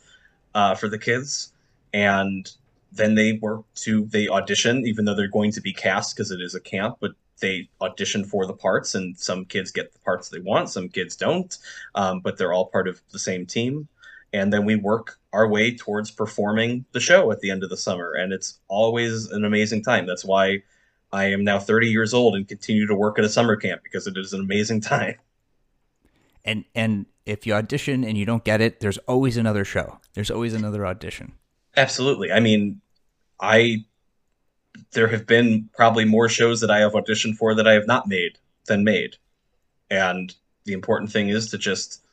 uh, 0.54 0.74
for 0.74 0.88
the 0.88 0.98
kids, 0.98 1.52
and 1.92 2.50
then 2.90 3.14
they 3.14 3.34
work 3.34 3.62
to 3.76 4.04
they 4.06 4.28
audition, 4.28 4.84
even 4.86 5.04
though 5.04 5.14
they're 5.14 5.28
going 5.28 5.52
to 5.52 5.60
be 5.60 5.72
cast 5.72 6.16
because 6.16 6.32
it 6.32 6.40
is 6.40 6.56
a 6.56 6.60
camp, 6.60 6.96
but 7.00 7.12
they 7.40 7.68
audition 7.80 8.24
for 8.24 8.46
the 8.46 8.54
parts, 8.54 8.96
and 8.96 9.16
some 9.16 9.44
kids 9.44 9.70
get 9.70 9.92
the 9.92 9.98
parts 10.00 10.28
they 10.28 10.40
want, 10.40 10.70
some 10.70 10.88
kids 10.88 11.14
don't, 11.14 11.58
um, 11.94 12.18
but 12.18 12.36
they're 12.36 12.52
all 12.52 12.66
part 12.66 12.88
of 12.88 13.00
the 13.12 13.18
same 13.18 13.46
team 13.46 13.88
and 14.34 14.52
then 14.52 14.64
we 14.64 14.74
work 14.74 15.18
our 15.34 15.48
way 15.48 15.76
towards 15.76 16.12
performing 16.12 16.84
the 16.92 17.00
show 17.00 17.32
at 17.32 17.40
the 17.40 17.50
end 17.50 17.64
of 17.64 17.68
the 17.68 17.76
summer. 17.76 18.14
And 18.14 18.32
it's 18.32 18.60
always 18.68 19.26
an 19.26 19.44
amazing 19.44 19.82
time. 19.82 20.06
That's 20.06 20.24
why 20.24 20.62
i 21.12 21.26
am 21.26 21.44
now 21.44 21.60
30 21.60 21.88
years 21.88 22.12
old 22.12 22.34
and 22.34 22.48
continue 22.48 22.86
to 22.88 22.94
work 22.94 23.18
at 23.18 23.24
a 23.24 23.28
summer 23.28 23.54
camp 23.54 23.82
because 23.84 24.06
it 24.06 24.16
is 24.16 24.32
an 24.32 24.40
amazing 24.40 24.80
time. 24.94 25.16
And 26.44 26.64
and 26.74 27.06
if 27.26 27.46
you 27.46 27.54
audition 27.54 28.04
and 28.04 28.16
you 28.16 28.24
don't 28.24 28.44
get 28.44 28.60
it 28.60 28.80
there's 28.80 28.98
always 28.98 29.36
another 29.36 29.64
show. 29.64 29.98
There's 30.14 30.30
always 30.30 30.54
another 30.54 30.86
audition. 30.86 31.32
Absolutely. 31.76 32.30
I 32.30 32.40
mean 32.40 32.80
i 33.40 33.84
there 34.92 35.08
have 35.08 35.26
been 35.26 35.68
probably 35.76 36.04
more 36.04 36.28
shows 36.28 36.60
that 36.60 36.70
i 36.70 36.78
have 36.78 36.92
auditioned 36.92 37.34
for 37.36 37.54
that 37.54 37.66
i 37.66 37.72
have 37.72 37.86
not 37.88 38.06
made 38.06 38.38
than 38.66 38.84
made. 38.84 39.16
And 39.90 40.32
the 40.64 40.72
important 40.72 41.10
thing 41.12 41.28
is 41.28 41.50
to 41.50 41.58
just 41.58 42.03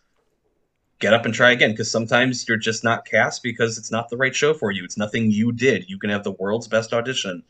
get 1.01 1.13
up 1.13 1.25
and 1.25 1.33
try 1.33 1.51
again 1.51 1.71
because 1.71 1.91
sometimes 1.91 2.47
you're 2.47 2.57
just 2.57 2.83
not 2.83 3.05
cast 3.05 3.43
because 3.43 3.77
it's 3.77 3.91
not 3.91 4.09
the 4.09 4.15
right 4.15 4.35
show 4.35 4.53
for 4.53 4.71
you. 4.71 4.85
It's 4.85 4.97
nothing 4.97 5.31
you 5.31 5.51
did. 5.51 5.89
You 5.89 5.97
can 5.97 6.11
have 6.11 6.23
the 6.23 6.31
world's 6.31 6.67
best 6.67 6.93
audition, 6.93 7.43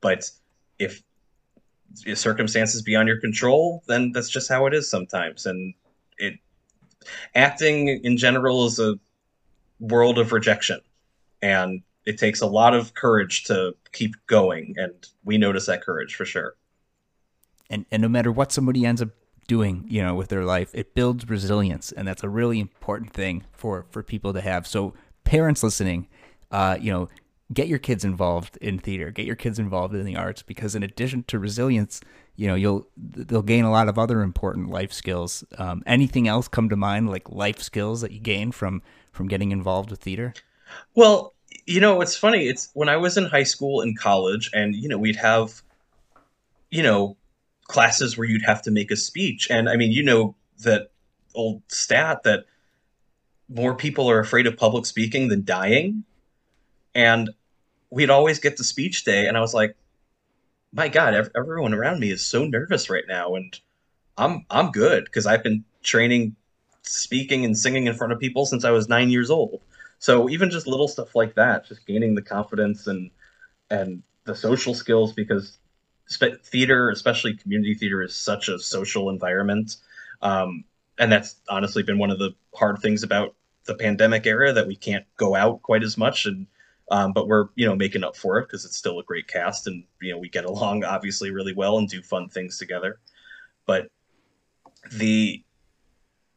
but 0.00 0.28
if, 0.78 1.02
if 2.04 2.18
circumstances 2.18 2.82
beyond 2.82 3.06
your 3.06 3.20
control, 3.20 3.84
then 3.86 4.10
that's 4.10 4.30
just 4.30 4.48
how 4.48 4.66
it 4.66 4.74
is 4.74 4.90
sometimes. 4.90 5.46
And 5.46 5.74
it 6.18 6.38
acting 7.34 7.88
in 7.88 8.16
general 8.16 8.66
is 8.66 8.80
a 8.80 8.98
world 9.78 10.18
of 10.18 10.32
rejection, 10.32 10.80
and 11.42 11.82
it 12.06 12.18
takes 12.18 12.40
a 12.40 12.46
lot 12.46 12.74
of 12.74 12.94
courage 12.94 13.44
to 13.44 13.76
keep 13.92 14.14
going. 14.26 14.74
And 14.78 14.94
we 15.24 15.38
notice 15.38 15.66
that 15.66 15.82
courage 15.82 16.16
for 16.16 16.24
sure. 16.24 16.54
And 17.70 17.84
and 17.92 18.02
no 18.02 18.08
matter 18.08 18.32
what 18.32 18.50
somebody 18.50 18.84
ends 18.86 19.02
up 19.02 19.10
doing, 19.46 19.84
you 19.88 20.02
know, 20.02 20.14
with 20.14 20.28
their 20.28 20.44
life. 20.44 20.70
It 20.74 20.94
builds 20.94 21.28
resilience, 21.28 21.92
and 21.92 22.06
that's 22.06 22.22
a 22.22 22.28
really 22.28 22.60
important 22.60 23.12
thing 23.12 23.44
for 23.52 23.86
for 23.90 24.02
people 24.02 24.32
to 24.32 24.40
have. 24.40 24.66
So, 24.66 24.94
parents 25.24 25.62
listening, 25.62 26.08
uh, 26.50 26.76
you 26.80 26.92
know, 26.92 27.08
get 27.52 27.68
your 27.68 27.78
kids 27.78 28.04
involved 28.04 28.56
in 28.58 28.78
theater, 28.78 29.10
get 29.10 29.26
your 29.26 29.36
kids 29.36 29.58
involved 29.58 29.94
in 29.94 30.04
the 30.04 30.16
arts, 30.16 30.42
because 30.42 30.74
in 30.74 30.82
addition 30.82 31.22
to 31.24 31.38
resilience, 31.38 32.00
you 32.36 32.48
know, 32.48 32.54
you'll 32.54 32.88
they'll 32.96 33.42
gain 33.42 33.64
a 33.64 33.70
lot 33.70 33.88
of 33.88 33.98
other 33.98 34.22
important 34.22 34.70
life 34.70 34.92
skills. 34.92 35.44
Um, 35.58 35.82
anything 35.86 36.26
else 36.28 36.48
come 36.48 36.68
to 36.68 36.76
mind, 36.76 37.10
like 37.10 37.30
life 37.30 37.62
skills 37.62 38.00
that 38.00 38.12
you 38.12 38.20
gain 38.20 38.52
from 38.52 38.82
from 39.12 39.28
getting 39.28 39.52
involved 39.52 39.90
with 39.90 40.00
theater? 40.00 40.34
Well, 40.94 41.34
you 41.66 41.80
know, 41.80 42.00
it's 42.00 42.16
funny. 42.16 42.48
It's 42.48 42.70
when 42.74 42.88
I 42.88 42.96
was 42.96 43.16
in 43.16 43.24
high 43.24 43.44
school 43.44 43.80
and 43.80 43.98
college, 43.98 44.50
and 44.52 44.74
you 44.74 44.88
know, 44.88 44.98
we'd 44.98 45.16
have, 45.16 45.62
you 46.70 46.82
know, 46.82 47.16
classes 47.64 48.16
where 48.16 48.26
you'd 48.26 48.44
have 48.44 48.62
to 48.62 48.70
make 48.70 48.90
a 48.90 48.96
speech. 48.96 49.48
And 49.50 49.68
I 49.68 49.76
mean, 49.76 49.92
you 49.92 50.02
know 50.02 50.36
that 50.60 50.90
old 51.34 51.62
stat 51.68 52.22
that 52.24 52.44
more 53.48 53.74
people 53.74 54.10
are 54.10 54.20
afraid 54.20 54.46
of 54.46 54.56
public 54.56 54.86
speaking 54.86 55.28
than 55.28 55.44
dying. 55.44 56.04
And 56.94 57.30
we'd 57.90 58.10
always 58.10 58.38
get 58.38 58.56
to 58.56 58.64
speech 58.64 59.04
day, 59.04 59.26
and 59.26 59.36
I 59.36 59.40
was 59.40 59.54
like, 59.54 59.76
my 60.72 60.88
God, 60.88 61.30
everyone 61.36 61.74
around 61.74 62.00
me 62.00 62.10
is 62.10 62.24
so 62.24 62.44
nervous 62.44 62.90
right 62.90 63.04
now, 63.06 63.34
and 63.36 63.58
I'm 64.18 64.44
I'm 64.50 64.70
good 64.72 65.04
because 65.04 65.26
I've 65.26 65.42
been 65.42 65.64
training 65.82 66.36
speaking 66.82 67.44
and 67.44 67.56
singing 67.56 67.86
in 67.86 67.94
front 67.94 68.12
of 68.12 68.18
people 68.18 68.46
since 68.46 68.64
I 68.64 68.70
was 68.70 68.88
nine 68.88 69.10
years 69.10 69.30
old. 69.30 69.60
So 69.98 70.28
even 70.28 70.50
just 70.50 70.66
little 70.66 70.88
stuff 70.88 71.14
like 71.14 71.34
that, 71.34 71.66
just 71.66 71.86
gaining 71.86 72.14
the 72.14 72.22
confidence 72.22 72.86
and 72.86 73.10
and 73.70 74.02
the 74.24 74.34
social 74.34 74.74
skills 74.74 75.12
because 75.12 75.58
theater, 76.08 76.90
especially 76.90 77.34
community 77.34 77.74
theater, 77.74 78.02
is 78.02 78.14
such 78.14 78.48
a 78.48 78.58
social 78.58 79.10
environment, 79.10 79.76
um, 80.22 80.64
and 80.98 81.10
that's 81.10 81.36
honestly 81.48 81.82
been 81.82 81.98
one 81.98 82.10
of 82.10 82.18
the 82.18 82.34
hard 82.54 82.78
things 82.80 83.02
about 83.02 83.34
the 83.64 83.74
pandemic 83.74 84.26
era 84.26 84.52
that 84.52 84.66
we 84.66 84.76
can't 84.76 85.06
go 85.16 85.34
out 85.34 85.62
quite 85.62 85.82
as 85.82 85.96
much 85.96 86.26
and 86.26 86.46
um, 86.90 87.14
but 87.14 87.26
we're 87.26 87.48
you 87.54 87.66
know 87.66 87.74
making 87.74 88.04
up 88.04 88.14
for 88.14 88.38
it 88.38 88.42
because 88.42 88.66
it's 88.66 88.76
still 88.76 89.00
a 89.00 89.02
great 89.04 89.26
cast 89.26 89.66
and 89.66 89.84
you 90.02 90.12
know 90.12 90.18
we 90.18 90.28
get 90.28 90.44
along 90.44 90.84
obviously 90.84 91.30
really 91.30 91.54
well 91.54 91.78
and 91.78 91.88
do 91.88 92.02
fun 92.02 92.28
things 92.28 92.58
together 92.58 93.00
but 93.64 93.88
the 94.92 95.42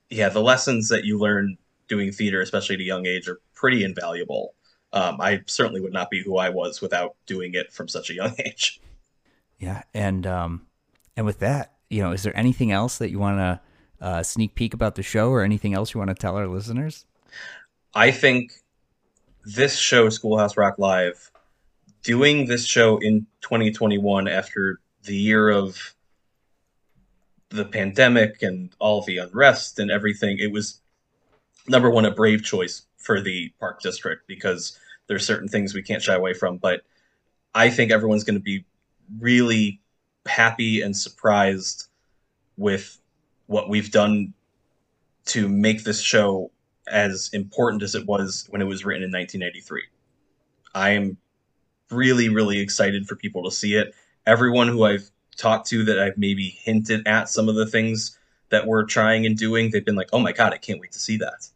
yeah 0.10 0.30
the 0.30 0.41
lessons 0.41 0.88
that 0.88 1.03
you 1.03 1.19
learn 1.19 1.58
doing 1.88 2.12
theater, 2.12 2.41
especially 2.41 2.75
at 2.75 2.82
a 2.82 2.86
young 2.86 3.06
age, 3.06 3.27
are 3.27 3.39
pretty 3.53 3.84
invaluable. 3.84 4.53
Um, 4.93 5.19
I 5.19 5.41
certainly 5.47 5.82
would 5.82 5.93
not 5.93 6.10
be 6.10 6.21
who 6.21 6.38
I 6.38 6.49
was 6.49 6.82
without 6.82 7.15
doing 7.25 7.51
it 7.53 7.71
from 7.71 7.88
such 7.88 8.10
a 8.10 8.13
young 8.13 8.36
age. 8.45 8.80
Yeah, 9.60 9.84
and 9.93 10.26
um, 10.28 10.67
and 11.15 11.26
with 11.26 11.39
that, 11.39 11.74
you 11.89 12.02
know, 12.02 12.12
is 12.12 12.24
there 12.24 12.38
anything 12.38 12.72
else 12.72 12.98
that 13.00 13.10
you 13.10 13.20
want 13.20 13.38
to 13.38 13.62
uh, 14.06 14.24
sneak 14.24 14.56
peek 14.56 14.74
about 14.74 14.96
the 14.96 15.04
show, 15.04 15.30
or 15.30 15.41
anything 15.43 15.74
else 15.74 15.93
you 15.93 16.00
want 16.00 16.10
to 16.10 16.15
tell 16.15 16.36
our 16.36 16.48
listeners? 16.48 17.06
I 17.93 18.12
think 18.12 18.54
this 19.43 19.78
show, 19.78 20.10
Schoolhouse 20.10 20.58
Rock 20.58 20.76
Live, 20.78 21.32
doing 22.04 22.46
this 22.46 22.65
show 22.65 22.98
in 22.98 23.26
2021 23.41 24.28
after 24.28 24.80
the 25.04 25.15
year 25.15 25.50
of 25.50 25.96
the 27.50 27.65
pandemic 27.65 28.43
and 28.43 28.76
all 28.80 29.02
the 29.04 29.17
unrest 29.17 29.80
and 29.80 29.89
everything, 29.89 30.38
it 30.39 30.52
was 30.52 30.82
number 31.67 31.89
one 31.89 32.06
a 32.06 32.12
brave 32.12 32.43
choice 32.43 32.84
for 32.98 33.22
the 33.22 33.52
park 33.60 33.82
district 33.82 34.28
because 34.28 34.78
there's 35.08 35.26
certain 35.26 35.48
things 35.48 35.74
we 35.74 35.82
can't 35.82 36.04
shy 36.04 36.13
away 36.13 36.34
from. 36.34 36.58
But 36.58 36.82
I 37.56 37.70
think 37.70 37.91
everyone's 37.91 38.24
going 38.24 38.38
to 38.38 38.43
be 38.43 38.65
really 39.20 39.82
happy 40.26 40.82
and 40.82 40.96
surprised 40.96 41.88
with 42.58 43.00
what 43.48 43.70
we've 43.70 43.91
done 43.91 44.34
to 45.26 45.48
make 45.48 45.84
this 45.84 46.02
show 46.02 46.52
as 46.88 47.30
important 47.34 47.84
as 47.84 47.96
it 47.96 48.06
was 48.06 48.48
when 48.50 48.62
it 48.62 48.65
was 48.65 48.86
written 48.86 49.04
in 49.04 49.12
1983. 49.12 49.84
I 50.74 50.91
am 50.91 51.17
really, 51.89 52.30
really 52.30 52.60
excited 52.60 53.08
for 53.08 53.15
people 53.15 53.43
to 53.43 53.52
see 53.52 53.76
it. 53.76 53.93
Everyone 54.26 54.67
who 54.67 54.84
I've 54.84 55.10
talked 55.38 55.67
to 55.67 55.84
that 55.86 56.00
I've 56.00 56.17
maybe 56.17 56.50
hinted 56.50 57.08
at 57.08 57.30
some 57.30 57.50
of 57.50 57.56
the 57.56 57.65
things 57.65 58.17
that 58.50 58.65
we're 58.65 58.86
trying 58.86 59.26
and 59.26 59.38
doing, 59.38 59.72
they've 59.72 59.86
been 59.86 59.96
like, 59.96 60.10
oh 60.13 60.20
my 60.20 60.32
God, 60.32 60.54
I 60.54 60.58
can't 60.58 60.80
wait 60.80 60.91
to 60.93 61.00
see 61.00 61.17
that. 61.17 61.48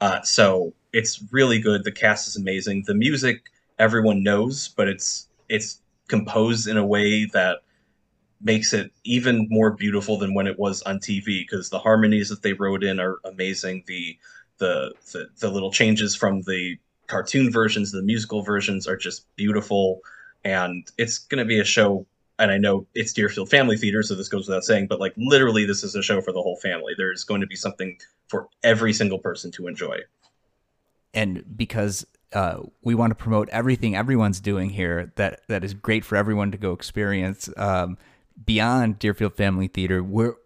Uh, 0.00 0.22
so 0.22 0.72
it's 0.92 1.22
really 1.30 1.60
good. 1.60 1.84
The 1.84 1.92
cast 1.92 2.28
is 2.28 2.36
amazing. 2.36 2.84
The 2.86 2.94
music 2.94 3.50
everyone 3.78 4.22
knows, 4.22 4.68
but 4.68 4.88
it's 4.88 5.28
it's 5.48 5.80
composed 6.10 6.68
in 6.68 6.76
a 6.76 6.84
way 6.84 7.24
that 7.26 7.60
makes 8.42 8.72
it 8.72 8.92
even 9.04 9.46
more 9.50 9.70
beautiful 9.70 10.18
than 10.18 10.34
when 10.34 10.46
it 10.46 10.58
was 10.58 10.82
on 10.82 10.98
TV 10.98 11.42
because 11.48 11.70
the 11.70 11.78
harmonies 11.78 12.28
that 12.28 12.42
they 12.42 12.52
wrote 12.52 12.82
in 12.84 13.00
are 13.00 13.18
amazing. 13.24 13.84
The 13.86 14.18
the, 14.58 14.92
the 15.12 15.28
the 15.38 15.50
little 15.50 15.72
changes 15.72 16.14
from 16.14 16.42
the 16.42 16.76
cartoon 17.06 17.50
versions, 17.50 17.92
the 17.92 18.02
musical 18.02 18.42
versions 18.42 18.86
are 18.86 18.96
just 18.96 19.24
beautiful, 19.36 20.00
and 20.44 20.86
it's 20.98 21.18
going 21.18 21.38
to 21.38 21.44
be 21.44 21.60
a 21.60 21.64
show. 21.64 22.06
And 22.38 22.50
I 22.50 22.56
know 22.56 22.86
it's 22.94 23.12
Deerfield 23.12 23.50
Family 23.50 23.76
Theater, 23.76 24.02
so 24.02 24.14
this 24.14 24.28
goes 24.28 24.48
without 24.48 24.64
saying, 24.64 24.86
but 24.86 24.98
like 24.98 25.12
literally, 25.16 25.66
this 25.66 25.84
is 25.84 25.94
a 25.94 26.02
show 26.02 26.22
for 26.22 26.32
the 26.32 26.40
whole 26.40 26.56
family. 26.56 26.94
There's 26.96 27.24
going 27.24 27.42
to 27.42 27.46
be 27.46 27.56
something 27.56 27.98
for 28.28 28.48
every 28.62 28.94
single 28.94 29.18
person 29.18 29.50
to 29.52 29.66
enjoy. 29.66 29.98
And 31.12 31.44
because 31.56 32.06
uh, 32.32 32.60
we 32.82 32.94
want 32.94 33.10
to 33.10 33.14
promote 33.14 33.48
everything 33.50 33.96
everyone's 33.96 34.40
doing 34.40 34.70
here, 34.70 35.12
that 35.16 35.40
that 35.48 35.64
is 35.64 35.74
great 35.74 36.04
for 36.04 36.16
everyone 36.16 36.50
to 36.52 36.58
go 36.58 36.72
experience. 36.72 37.48
Um, 37.56 37.98
beyond 38.44 38.98
Deerfield 38.98 39.34
Family 39.34 39.68
Theater, 39.68 40.02
where 40.02 40.36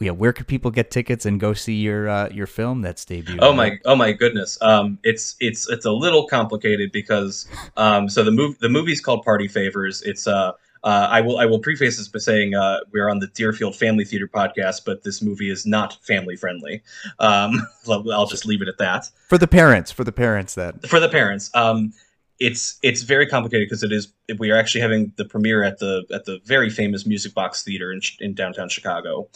yeah, 0.00 0.12
where 0.12 0.32
could 0.32 0.46
people 0.46 0.70
get 0.70 0.90
tickets 0.90 1.26
and 1.26 1.38
go 1.38 1.52
see 1.52 1.74
your 1.74 2.08
uh, 2.08 2.28
your 2.30 2.46
film 2.46 2.80
that's 2.80 3.04
debuted? 3.04 3.38
Oh 3.40 3.52
my, 3.52 3.78
oh 3.84 3.94
my 3.94 4.12
goodness! 4.12 4.56
Um, 4.62 4.98
it's 5.04 5.36
it's 5.40 5.68
it's 5.68 5.84
a 5.84 5.92
little 5.92 6.26
complicated 6.26 6.90
because 6.90 7.46
um, 7.76 8.08
so 8.08 8.22
the 8.22 8.30
movie 8.30 8.56
the 8.60 8.70
movie's 8.70 9.00
called 9.00 9.24
Party 9.24 9.46
Favors. 9.46 10.02
It's 10.02 10.26
uh, 10.26 10.52
uh, 10.82 11.08
I 11.10 11.20
will 11.20 11.38
I 11.38 11.46
will 11.46 11.58
preface 11.58 11.98
this 11.98 12.08
by 12.08 12.18
saying 12.18 12.54
uh, 12.54 12.80
we're 12.92 13.08
on 13.08 13.18
the 13.18 13.26
Deerfield 13.28 13.76
Family 13.76 14.04
Theater 14.04 14.28
podcast, 14.28 14.84
but 14.86 15.02
this 15.02 15.20
movie 15.20 15.50
is 15.50 15.66
not 15.66 15.98
family 16.04 16.36
friendly. 16.36 16.82
Um, 17.18 17.66
I'll 17.88 18.26
just 18.26 18.46
leave 18.46 18.62
it 18.62 18.68
at 18.68 18.78
that. 18.78 19.10
For 19.28 19.38
the 19.38 19.48
parents, 19.48 19.90
for 19.90 20.04
the 20.04 20.12
parents 20.12 20.54
that 20.54 20.88
for 20.88 21.00
the 21.00 21.08
parents. 21.08 21.50
Um, 21.54 21.92
it's 22.38 22.78
it's 22.82 23.02
very 23.02 23.26
complicated 23.26 23.68
because 23.68 23.82
it 23.82 23.92
is 23.92 24.12
we 24.38 24.50
are 24.50 24.56
actually 24.56 24.80
having 24.80 25.12
the 25.16 25.26
premiere 25.26 25.62
at 25.62 25.78
the 25.78 26.06
at 26.12 26.24
the 26.24 26.40
very 26.44 26.70
famous 26.70 27.04
Music 27.04 27.34
Box 27.34 27.62
Theater 27.62 27.92
in, 27.92 28.00
in 28.18 28.34
downtown 28.34 28.70
Chicago 28.70 29.28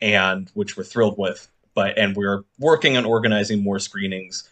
and 0.00 0.50
which 0.54 0.76
we're 0.76 0.84
thrilled 0.84 1.16
with. 1.16 1.48
But 1.74 1.96
and 1.96 2.16
we're 2.16 2.42
working 2.58 2.96
on 2.96 3.04
organizing 3.04 3.62
more 3.62 3.78
screenings 3.78 4.48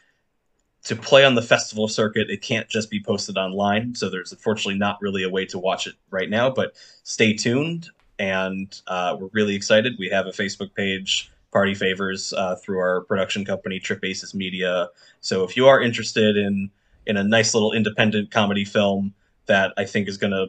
to 0.84 0.94
play 0.94 1.24
on 1.24 1.34
the 1.34 1.42
festival 1.42 1.88
circuit. 1.88 2.30
It 2.30 2.42
can't 2.42 2.68
just 2.68 2.90
be 2.90 3.02
posted 3.02 3.36
online, 3.36 3.94
so 3.94 4.08
there's 4.10 4.32
unfortunately 4.32 4.78
not 4.78 4.98
really 5.00 5.22
a 5.22 5.30
way 5.30 5.46
to 5.46 5.58
watch 5.58 5.86
it 5.86 5.94
right 6.10 6.30
now. 6.30 6.50
But 6.50 6.74
stay 7.02 7.32
tuned, 7.32 7.88
and 8.18 8.80
uh, 8.86 9.16
we're 9.18 9.30
really 9.32 9.54
excited. 9.54 9.94
We 9.98 10.08
have 10.10 10.26
a 10.26 10.30
Facebook 10.30 10.74
page, 10.74 11.30
Party 11.52 11.74
Favors, 11.74 12.32
uh, 12.32 12.56
through 12.56 12.78
our 12.78 13.00
production 13.02 13.44
company 13.44 13.80
Trip 13.80 14.04
Aces 14.04 14.34
Media. 14.34 14.88
So 15.20 15.42
if 15.44 15.56
you 15.56 15.66
are 15.66 15.80
interested 15.80 16.36
in 16.36 16.70
in 17.06 17.16
a 17.16 17.24
nice 17.24 17.52
little 17.52 17.72
independent 17.72 18.30
comedy 18.30 18.64
film 18.64 19.14
that 19.46 19.72
I 19.76 19.84
think 19.84 20.08
is 20.08 20.16
going 20.16 20.30
to 20.32 20.46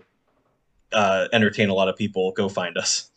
uh, 0.93 1.27
entertain 1.33 1.69
a 1.69 1.73
lot 1.73 1.89
of 1.89 1.97
people, 1.97 2.31
go 2.31 2.47
find 2.47 2.77
us. 2.77 3.09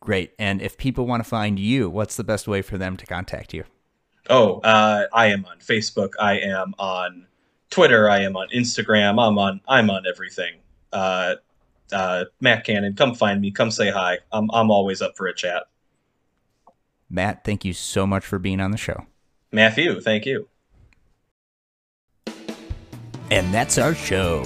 Great. 0.00 0.32
And 0.38 0.62
if 0.62 0.78
people 0.78 1.06
want 1.06 1.22
to 1.22 1.28
find 1.28 1.58
you, 1.58 1.90
what's 1.90 2.16
the 2.16 2.24
best 2.24 2.48
way 2.48 2.62
for 2.62 2.78
them 2.78 2.96
to 2.96 3.06
contact 3.06 3.52
you? 3.52 3.64
Oh, 4.30 4.60
uh, 4.60 5.06
I 5.12 5.26
am 5.26 5.44
on 5.46 5.58
Facebook. 5.58 6.12
I 6.20 6.38
am 6.38 6.74
on 6.78 7.26
Twitter. 7.70 8.08
I 8.08 8.20
am 8.20 8.36
on 8.36 8.48
Instagram. 8.48 9.12
I'm 9.12 9.38
on. 9.38 9.60
I'm 9.66 9.90
on 9.90 10.04
everything. 10.06 10.54
Uh, 10.92 11.36
uh, 11.92 12.24
Matt 12.40 12.64
Canon, 12.64 12.94
come 12.94 13.14
find 13.14 13.40
me. 13.40 13.50
Come 13.50 13.70
say 13.70 13.90
hi. 13.90 14.18
I'm. 14.32 14.50
I'm 14.52 14.70
always 14.70 15.02
up 15.02 15.16
for 15.16 15.26
a 15.26 15.34
chat. 15.34 15.64
Matt, 17.10 17.44
thank 17.44 17.64
you 17.64 17.72
so 17.72 18.06
much 18.06 18.24
for 18.24 18.38
being 18.38 18.60
on 18.60 18.70
the 18.70 18.78
show. 18.78 19.06
Matthew, 19.50 20.00
thank 20.00 20.24
you. 20.24 20.48
And 23.30 23.52
that's 23.52 23.76
our 23.78 23.94
show. 23.94 24.42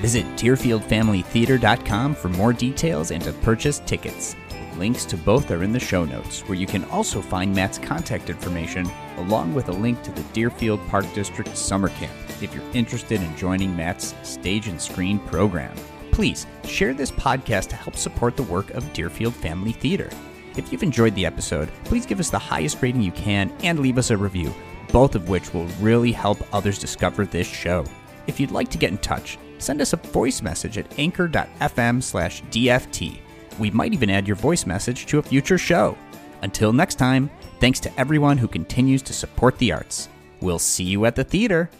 Visit 0.00 0.24
DeerfieldFamilyTheater.com 0.36 2.14
for 2.14 2.28
more 2.28 2.52
details 2.52 3.10
and 3.10 3.22
to 3.24 3.32
purchase 3.32 3.80
tickets. 3.80 4.36
Links 4.78 5.04
to 5.06 5.16
both 5.16 5.50
are 5.50 5.64
in 5.64 5.72
the 5.72 5.80
show 5.80 6.04
notes, 6.04 6.42
where 6.42 6.56
you 6.56 6.66
can 6.66 6.84
also 6.84 7.20
find 7.20 7.52
Matt's 7.52 7.78
contact 7.78 8.30
information, 8.30 8.88
along 9.16 9.52
with 9.52 9.68
a 9.68 9.72
link 9.72 10.00
to 10.02 10.12
the 10.12 10.22
Deerfield 10.32 10.78
Park 10.86 11.04
District 11.14 11.56
Summer 11.56 11.88
Camp 11.88 12.12
if 12.40 12.54
you're 12.54 12.70
interested 12.74 13.20
in 13.20 13.36
joining 13.36 13.74
Matt's 13.74 14.14
stage 14.22 14.68
and 14.68 14.80
screen 14.80 15.18
program. 15.18 15.74
Please 16.12 16.46
share 16.64 16.94
this 16.94 17.10
podcast 17.10 17.70
to 17.70 17.76
help 17.76 17.96
support 17.96 18.36
the 18.36 18.44
work 18.44 18.70
of 18.70 18.92
Deerfield 18.92 19.34
Family 19.34 19.72
Theater. 19.72 20.10
If 20.56 20.70
you've 20.70 20.84
enjoyed 20.84 21.16
the 21.16 21.26
episode, 21.26 21.70
please 21.82 22.06
give 22.06 22.20
us 22.20 22.30
the 22.30 22.38
highest 22.38 22.80
rating 22.80 23.02
you 23.02 23.12
can 23.12 23.52
and 23.64 23.80
leave 23.80 23.98
us 23.98 24.10
a 24.12 24.16
review, 24.16 24.54
both 24.92 25.16
of 25.16 25.28
which 25.28 25.52
will 25.52 25.66
really 25.80 26.12
help 26.12 26.38
others 26.54 26.78
discover 26.78 27.26
this 27.26 27.48
show. 27.48 27.84
If 28.28 28.38
you'd 28.38 28.52
like 28.52 28.68
to 28.68 28.78
get 28.78 28.92
in 28.92 28.98
touch, 28.98 29.38
send 29.58 29.80
us 29.80 29.92
a 29.92 29.96
voice 29.96 30.40
message 30.40 30.78
at 30.78 30.96
anchor.fm 31.00 32.00
slash 32.00 32.44
DFT 32.44 33.22
we 33.58 33.70
might 33.70 33.92
even 33.92 34.10
add 34.10 34.26
your 34.26 34.36
voice 34.36 34.66
message 34.66 35.06
to 35.06 35.18
a 35.18 35.22
future 35.22 35.58
show. 35.58 35.96
Until 36.42 36.72
next 36.72 36.96
time, 36.96 37.30
thanks 37.60 37.80
to 37.80 38.00
everyone 38.00 38.38
who 38.38 38.48
continues 38.48 39.02
to 39.02 39.12
support 39.12 39.58
the 39.58 39.72
arts. 39.72 40.08
We'll 40.40 40.58
see 40.58 40.84
you 40.84 41.04
at 41.04 41.16
the 41.16 41.24
theater. 41.24 41.70